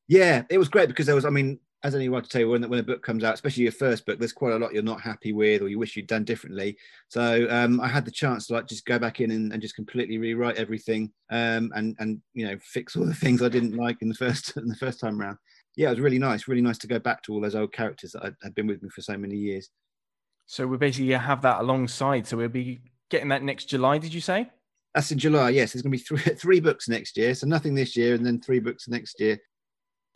Yeah, 0.08 0.42
it 0.50 0.58
was 0.58 0.68
great 0.68 0.88
because 0.88 1.06
there 1.06 1.14
was, 1.14 1.24
I 1.24 1.30
mean, 1.30 1.60
as 1.84 1.94
anyone 1.94 2.22
to 2.22 2.28
tell 2.28 2.40
you, 2.40 2.50
when, 2.50 2.68
when 2.68 2.80
a 2.80 2.84
book 2.84 3.02
comes 3.02 3.22
out, 3.22 3.34
especially 3.34 3.64
your 3.64 3.72
first 3.72 4.04
book, 4.04 4.18
there's 4.18 4.32
quite 4.32 4.54
a 4.54 4.56
lot 4.58 4.72
you're 4.72 4.82
not 4.82 5.00
happy 5.00 5.32
with 5.32 5.62
or 5.62 5.68
you 5.68 5.78
wish 5.78 5.96
you'd 5.96 6.06
done 6.06 6.24
differently. 6.24 6.76
So 7.08 7.46
um, 7.50 7.80
I 7.80 7.86
had 7.86 8.04
the 8.04 8.10
chance 8.10 8.46
to 8.46 8.54
like 8.54 8.66
just 8.66 8.84
go 8.84 8.98
back 8.98 9.20
in 9.20 9.30
and, 9.30 9.52
and 9.52 9.62
just 9.62 9.76
completely 9.76 10.18
rewrite 10.18 10.56
everything 10.56 11.12
um, 11.30 11.70
and 11.74 11.94
and 12.00 12.20
you 12.34 12.46
know 12.46 12.56
fix 12.60 12.96
all 12.96 13.04
the 13.04 13.14
things 13.14 13.42
I 13.42 13.48
didn't 13.48 13.76
like 13.76 13.98
in 14.00 14.08
the 14.08 14.14
first 14.14 14.56
in 14.56 14.66
the 14.66 14.76
first 14.76 14.98
time 14.98 15.20
round. 15.20 15.38
Yeah, 15.78 15.86
it 15.86 15.90
was 15.90 16.00
really 16.00 16.18
nice, 16.18 16.48
really 16.48 16.60
nice 16.60 16.78
to 16.78 16.88
go 16.88 16.98
back 16.98 17.22
to 17.22 17.32
all 17.32 17.40
those 17.40 17.54
old 17.54 17.72
characters 17.72 18.10
that 18.10 18.34
had 18.42 18.54
been 18.56 18.66
with 18.66 18.82
me 18.82 18.88
for 18.88 19.00
so 19.00 19.16
many 19.16 19.36
years. 19.36 19.70
So 20.46 20.66
we 20.66 20.76
basically 20.76 21.12
have 21.12 21.40
that 21.42 21.60
alongside. 21.60 22.26
So 22.26 22.36
we'll 22.36 22.48
be 22.48 22.80
getting 23.10 23.28
that 23.28 23.44
next 23.44 23.66
July. 23.66 23.98
Did 23.98 24.12
you 24.12 24.20
say? 24.20 24.50
That's 24.92 25.12
in 25.12 25.18
July. 25.18 25.50
Yes, 25.50 25.72
there's 25.72 25.82
going 25.82 25.92
to 25.92 25.98
be 25.98 26.02
three, 26.02 26.34
three 26.34 26.58
books 26.58 26.88
next 26.88 27.16
year. 27.16 27.32
So 27.32 27.46
nothing 27.46 27.76
this 27.76 27.96
year, 27.96 28.16
and 28.16 28.26
then 28.26 28.40
three 28.40 28.58
books 28.58 28.88
next 28.88 29.20
year. 29.20 29.38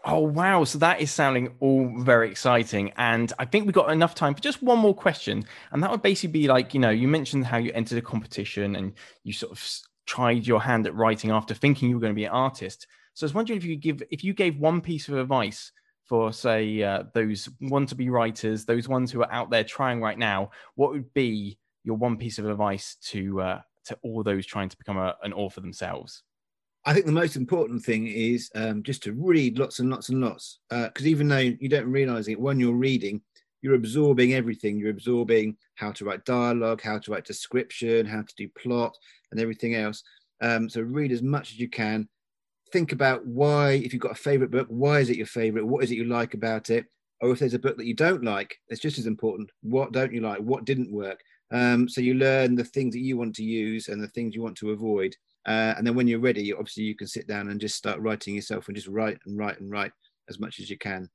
Oh 0.04 0.18
wow! 0.18 0.64
So 0.64 0.78
that 0.78 1.00
is 1.00 1.12
sounding 1.12 1.54
all 1.60 1.94
very 1.98 2.28
exciting, 2.28 2.90
and 2.96 3.32
I 3.38 3.44
think 3.44 3.64
we've 3.64 3.72
got 3.72 3.92
enough 3.92 4.16
time 4.16 4.34
for 4.34 4.40
just 4.40 4.64
one 4.64 4.80
more 4.80 4.96
question, 4.96 5.44
and 5.70 5.80
that 5.80 5.92
would 5.92 6.02
basically 6.02 6.32
be 6.32 6.48
like, 6.48 6.74
you 6.74 6.80
know, 6.80 6.90
you 6.90 7.06
mentioned 7.06 7.46
how 7.46 7.58
you 7.58 7.70
entered 7.72 7.98
a 7.98 8.02
competition 8.02 8.74
and 8.74 8.94
you 9.22 9.32
sort 9.32 9.52
of 9.52 9.64
tried 10.06 10.44
your 10.44 10.60
hand 10.60 10.88
at 10.88 10.94
writing 10.96 11.30
after 11.30 11.54
thinking 11.54 11.88
you 11.88 11.94
were 11.94 12.00
going 12.00 12.12
to 12.12 12.16
be 12.16 12.24
an 12.24 12.32
artist. 12.32 12.88
So 13.14 13.24
I 13.24 13.26
was 13.26 13.34
wondering 13.34 13.58
if 13.58 13.64
you 13.64 13.76
give, 13.76 14.02
if 14.10 14.24
you 14.24 14.34
gave 14.34 14.58
one 14.58 14.80
piece 14.80 15.08
of 15.08 15.18
advice 15.18 15.72
for, 16.08 16.32
say, 16.32 16.82
uh, 16.82 17.04
those 17.14 17.48
want 17.60 17.88
to 17.90 17.94
be 17.94 18.08
writers, 18.08 18.64
those 18.64 18.88
ones 18.88 19.10
who 19.10 19.22
are 19.22 19.32
out 19.32 19.50
there 19.50 19.64
trying 19.64 20.00
right 20.00 20.18
now, 20.18 20.50
what 20.74 20.90
would 20.92 21.12
be 21.14 21.58
your 21.84 21.96
one 21.96 22.16
piece 22.16 22.38
of 22.38 22.48
advice 22.48 22.96
to 23.02 23.40
uh, 23.40 23.60
to 23.86 23.98
all 24.02 24.22
those 24.22 24.46
trying 24.46 24.68
to 24.68 24.76
become 24.76 24.96
a, 24.96 25.16
an 25.22 25.32
author 25.32 25.60
themselves? 25.60 26.22
I 26.84 26.92
think 26.92 27.06
the 27.06 27.12
most 27.12 27.36
important 27.36 27.84
thing 27.84 28.08
is 28.08 28.50
um, 28.54 28.82
just 28.82 29.02
to 29.04 29.12
read 29.12 29.58
lots 29.58 29.78
and 29.78 29.88
lots 29.90 30.08
and 30.08 30.20
lots. 30.20 30.58
Because 30.68 31.06
uh, 31.06 31.08
even 31.08 31.28
though 31.28 31.38
you 31.38 31.68
don't 31.68 31.90
realize 31.90 32.28
it 32.28 32.40
when 32.40 32.58
you're 32.58 32.72
reading, 32.72 33.20
you're 33.60 33.74
absorbing 33.74 34.34
everything. 34.34 34.78
You're 34.78 34.90
absorbing 34.90 35.56
how 35.76 35.92
to 35.92 36.04
write 36.04 36.24
dialogue, 36.24 36.82
how 36.82 36.98
to 36.98 37.12
write 37.12 37.24
description, 37.24 38.06
how 38.06 38.22
to 38.22 38.34
do 38.36 38.48
plot, 38.48 38.96
and 39.30 39.40
everything 39.40 39.76
else. 39.76 40.02
Um, 40.40 40.68
so 40.68 40.80
read 40.80 41.12
as 41.12 41.22
much 41.22 41.52
as 41.52 41.60
you 41.60 41.68
can. 41.68 42.08
Think 42.72 42.92
about 42.92 43.26
why, 43.26 43.72
if 43.72 43.92
you've 43.92 44.02
got 44.02 44.12
a 44.12 44.14
favorite 44.14 44.50
book, 44.50 44.66
why 44.70 45.00
is 45.00 45.10
it 45.10 45.18
your 45.18 45.26
favorite? 45.26 45.66
What 45.66 45.84
is 45.84 45.90
it 45.90 45.96
you 45.96 46.04
like 46.04 46.32
about 46.32 46.70
it? 46.70 46.86
Or 47.20 47.30
if 47.30 47.38
there's 47.38 47.54
a 47.54 47.58
book 47.58 47.76
that 47.76 47.86
you 47.86 47.94
don't 47.94 48.24
like, 48.24 48.58
it's 48.68 48.80
just 48.80 48.98
as 48.98 49.06
important. 49.06 49.50
What 49.62 49.92
don't 49.92 50.12
you 50.12 50.22
like? 50.22 50.38
What 50.38 50.64
didn't 50.64 50.90
work? 50.90 51.20
Um, 51.52 51.86
so 51.88 52.00
you 52.00 52.14
learn 52.14 52.54
the 52.54 52.64
things 52.64 52.94
that 52.94 53.02
you 53.02 53.18
want 53.18 53.34
to 53.36 53.44
use 53.44 53.88
and 53.88 54.02
the 54.02 54.08
things 54.08 54.34
you 54.34 54.42
want 54.42 54.56
to 54.56 54.70
avoid. 54.70 55.14
Uh, 55.46 55.74
and 55.76 55.86
then 55.86 55.94
when 55.94 56.08
you're 56.08 56.18
ready, 56.18 56.52
obviously 56.52 56.84
you 56.84 56.96
can 56.96 57.06
sit 57.06 57.28
down 57.28 57.50
and 57.50 57.60
just 57.60 57.76
start 57.76 58.00
writing 58.00 58.34
yourself 58.34 58.68
and 58.68 58.76
just 58.76 58.88
write 58.88 59.18
and 59.26 59.36
write 59.38 59.60
and 59.60 59.70
write 59.70 59.92
as 60.30 60.40
much 60.40 60.58
as 60.58 60.70
you 60.70 60.78
can. 60.78 61.08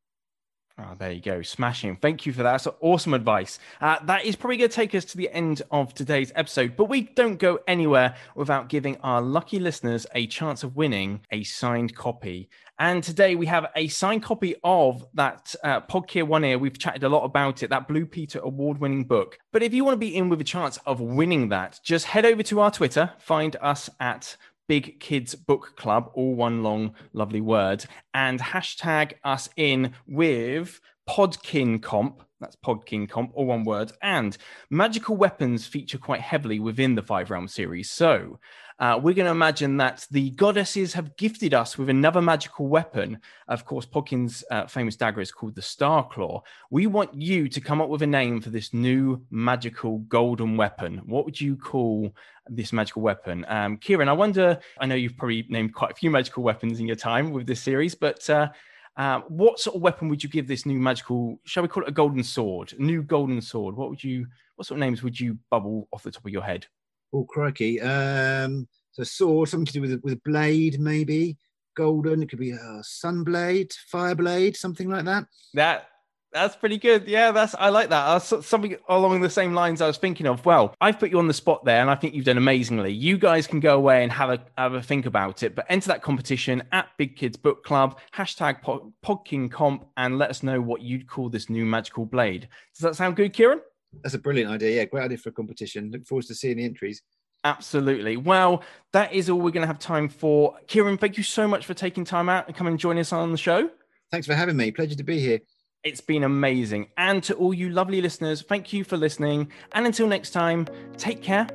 Oh, 0.79 0.93
there 0.95 1.11
you 1.11 1.21
go. 1.21 1.41
Smashing. 1.41 1.95
Thank 1.95 2.27
you 2.27 2.33
for 2.33 2.43
that. 2.43 2.51
That's 2.51 2.67
awesome 2.81 3.15
advice. 3.15 3.57
Uh, 3.81 3.97
that 4.05 4.25
is 4.25 4.35
probably 4.35 4.57
going 4.57 4.69
to 4.69 4.75
take 4.75 4.93
us 4.93 5.05
to 5.05 5.17
the 5.17 5.31
end 5.31 5.63
of 5.71 5.95
today's 5.95 6.31
episode, 6.35 6.75
but 6.77 6.85
we 6.85 7.01
don't 7.01 7.37
go 7.37 7.59
anywhere 7.67 8.15
without 8.35 8.69
giving 8.69 8.95
our 8.97 9.19
lucky 9.19 9.59
listeners 9.59 10.05
a 10.13 10.27
chance 10.27 10.63
of 10.63 10.75
winning 10.75 11.21
a 11.31 11.43
signed 11.43 11.95
copy. 11.95 12.47
And 12.77 13.03
today 13.03 13.33
we 13.33 13.47
have 13.47 13.65
a 13.75 13.87
signed 13.87 14.21
copy 14.21 14.55
of 14.63 15.03
that 15.15 15.55
uh, 15.63 15.81
One 16.23 16.45
Ear. 16.45 16.59
We've 16.59 16.77
chatted 16.77 17.03
a 17.03 17.09
lot 17.09 17.23
about 17.23 17.63
it, 17.63 17.71
that 17.71 17.87
Blue 17.87 18.05
Peter 18.05 18.39
award 18.39 18.79
winning 18.79 19.05
book. 19.05 19.39
But 19.51 19.63
if 19.63 19.73
you 19.73 19.83
want 19.83 19.95
to 19.95 19.99
be 19.99 20.15
in 20.15 20.29
with 20.29 20.41
a 20.41 20.43
chance 20.43 20.77
of 20.85 21.01
winning 21.01 21.49
that, 21.49 21.79
just 21.83 22.05
head 22.05 22.23
over 22.23 22.43
to 22.43 22.59
our 22.59 22.69
Twitter, 22.69 23.13
find 23.17 23.55
us 23.61 23.89
at 23.99 24.37
Big 24.67 24.99
Kids 24.99 25.35
Book 25.35 25.73
Club, 25.77 26.11
all 26.13 26.35
one 26.35 26.63
long, 26.63 26.93
lovely 27.13 27.41
word, 27.41 27.85
and 28.13 28.39
hashtag 28.39 29.13
us 29.23 29.49
in 29.55 29.93
with 30.07 30.79
Podkin 31.07 31.81
Comp. 31.81 32.23
That's 32.39 32.57
Podkin 32.57 33.09
Comp, 33.09 33.31
all 33.33 33.45
one 33.45 33.63
word. 33.63 33.91
And 34.01 34.37
magical 34.69 35.15
weapons 35.15 35.65
feature 35.65 35.97
quite 35.97 36.21
heavily 36.21 36.59
within 36.59 36.95
the 36.95 37.01
Five 37.01 37.31
Realm 37.31 37.47
series. 37.47 37.89
So 37.89 38.39
uh, 38.79 38.99
we're 39.01 39.13
going 39.13 39.25
to 39.25 39.31
imagine 39.31 39.77
that 39.77 40.05
the 40.11 40.29
goddesses 40.31 40.93
have 40.93 41.15
gifted 41.17 41.53
us 41.53 41.77
with 41.77 41.89
another 41.89 42.21
magical 42.21 42.67
weapon. 42.67 43.19
Of 43.47 43.65
course, 43.65 43.85
Podkin's 43.85 44.43
uh, 44.51 44.67
famous 44.67 44.95
dagger 44.95 45.21
is 45.21 45.31
called 45.31 45.55
the 45.55 45.61
Star 45.61 46.07
Claw. 46.07 46.43
We 46.69 46.85
want 46.85 47.13
you 47.19 47.49
to 47.49 47.59
come 47.59 47.81
up 47.81 47.89
with 47.89 48.03
a 48.03 48.07
name 48.07 48.39
for 48.39 48.51
this 48.51 48.73
new 48.73 49.21
magical 49.31 49.99
golden 49.99 50.57
weapon. 50.57 51.01
What 51.05 51.25
would 51.25 51.41
you 51.41 51.55
call 51.55 52.13
this 52.47 52.71
magical 52.71 53.01
weapon? 53.01 53.45
Um, 53.47 53.77
Kieran, 53.77 54.09
I 54.09 54.13
wonder, 54.13 54.59
I 54.79 54.85
know 54.85 54.95
you've 54.95 55.17
probably 55.17 55.45
named 55.49 55.73
quite 55.73 55.91
a 55.91 55.95
few 55.95 56.11
magical 56.11 56.43
weapons 56.43 56.79
in 56.79 56.85
your 56.85 56.95
time 56.95 57.31
with 57.31 57.47
this 57.47 57.61
series, 57.61 57.95
but 57.95 58.29
uh, 58.29 58.49
uh, 58.95 59.21
what 59.27 59.59
sort 59.59 59.75
of 59.75 59.81
weapon 59.81 60.07
would 60.09 60.23
you 60.23 60.29
give 60.29 60.47
this 60.47 60.67
new 60.67 60.79
magical? 60.79 61.39
Shall 61.45 61.63
we 61.63 61.69
call 61.69 61.83
it 61.83 61.89
a 61.89 61.93
golden 61.93 62.23
sword? 62.23 62.73
New 62.77 63.01
golden 63.01 63.41
sword. 63.41 63.75
What 63.75 63.89
would 63.89 64.03
you? 64.03 64.27
What 64.55 64.65
sort 64.65 64.77
of 64.77 64.81
names 64.81 65.03
would 65.03 65.19
you 65.19 65.37
bubble 65.51 65.87
off 65.93 66.01
the 66.01 66.09
top 66.09 66.25
of 66.25 66.31
your 66.31 66.41
head? 66.41 66.65
Oh 67.13 67.23
crikey! 67.23 67.79
Um, 67.81 68.67
so 68.91 69.03
sword, 69.03 69.49
something 69.49 69.65
to 69.67 69.73
do 69.73 69.81
with 69.81 70.01
with 70.03 70.13
a 70.13 70.21
blade, 70.25 70.79
maybe 70.79 71.37
golden. 71.75 72.23
It 72.23 72.29
could 72.29 72.39
be 72.39 72.51
a 72.51 72.81
sunblade, 72.81 73.73
fireblade, 73.93 74.57
something 74.57 74.89
like 74.89 75.05
that. 75.05 75.25
That 75.53 75.87
that's 76.33 76.55
pretty 76.55 76.77
good. 76.77 77.07
Yeah, 77.07 77.31
that's 77.31 77.55
I 77.55 77.69
like 77.69 77.89
that. 77.89 78.17
Something 78.19 78.75
along 78.89 79.21
the 79.21 79.29
same 79.29 79.53
lines 79.53 79.81
I 79.81 79.87
was 79.87 79.97
thinking 79.97 80.27
of. 80.27 80.45
Well, 80.45 80.75
I've 80.81 80.99
put 80.99 81.09
you 81.09 81.19
on 81.19 81.27
the 81.27 81.33
spot 81.33 81.63
there, 81.63 81.81
and 81.81 81.89
I 81.89 81.95
think 81.95 82.13
you've 82.13 82.25
done 82.25 82.37
amazingly. 82.37 82.91
You 82.91 83.17
guys 83.17 83.47
can 83.47 83.59
go 83.59 83.75
away 83.75 84.03
and 84.03 84.11
have 84.11 84.29
a 84.29 84.39
have 84.57 84.73
a 84.73 84.81
think 84.81 85.05
about 85.05 85.43
it, 85.43 85.55
but 85.55 85.65
enter 85.69 85.87
that 85.87 86.01
competition 86.01 86.63
at 86.71 86.89
Big 86.97 87.15
Kids 87.15 87.37
Book 87.37 87.63
Club 87.63 87.99
hashtag 88.13 88.61
Podkin 89.05 89.49
Comp, 89.49 89.87
and 89.95 90.17
let 90.17 90.29
us 90.29 90.43
know 90.43 90.59
what 90.59 90.81
you'd 90.81 91.07
call 91.07 91.29
this 91.29 91.49
new 91.49 91.65
magical 91.65 92.05
blade. 92.05 92.49
Does 92.75 92.81
that 92.81 92.95
sound 92.95 93.15
good, 93.15 93.33
Kieran? 93.33 93.61
That's 94.03 94.15
a 94.15 94.19
brilliant 94.19 94.51
idea. 94.51 94.77
Yeah, 94.77 94.85
great 94.85 95.03
idea 95.03 95.17
for 95.17 95.29
a 95.29 95.33
competition. 95.33 95.91
Look 95.91 96.05
forward 96.05 96.25
to 96.25 96.35
seeing 96.35 96.57
the 96.57 96.65
entries. 96.65 97.01
Absolutely. 97.43 98.17
Well, 98.17 98.63
that 98.93 99.13
is 99.13 99.29
all 99.29 99.39
we're 99.39 99.51
going 99.51 99.61
to 99.61 99.67
have 99.67 99.79
time 99.79 100.09
for. 100.09 100.57
Kieran, 100.67 100.97
thank 100.97 101.17
you 101.17 101.23
so 101.23 101.47
much 101.47 101.65
for 101.65 101.73
taking 101.73 102.03
time 102.03 102.29
out 102.29 102.47
and 102.47 102.55
coming 102.55 102.73
and 102.73 102.79
joining 102.79 103.01
us 103.01 103.13
on 103.13 103.31
the 103.31 103.37
show. 103.37 103.69
Thanks 104.11 104.27
for 104.27 104.33
having 104.33 104.57
me. 104.57 104.71
Pleasure 104.71 104.95
to 104.95 105.03
be 105.03 105.19
here. 105.19 105.39
It's 105.83 106.01
been 106.01 106.23
amazing. 106.23 106.87
And 106.97 107.23
to 107.23 107.35
all 107.35 107.53
you 107.53 107.69
lovely 107.69 108.01
listeners, 108.01 108.41
thank 108.41 108.73
you 108.73 108.83
for 108.83 108.97
listening. 108.97 109.51
And 109.71 109.85
until 109.85 110.07
next 110.07 110.31
time, 110.31 110.67
take 110.97 111.21
care, 111.21 111.47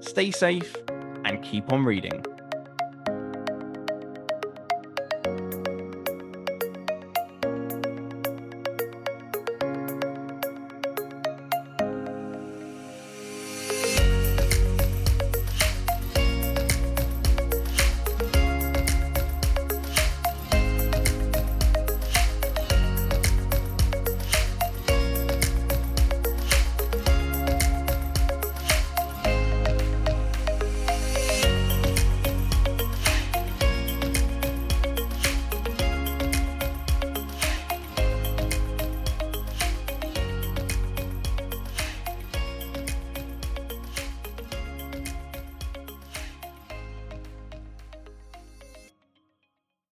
stay 0.00 0.30
safe, 0.30 0.76
and 1.24 1.42
keep 1.42 1.72
on 1.72 1.84
reading. 1.84 2.24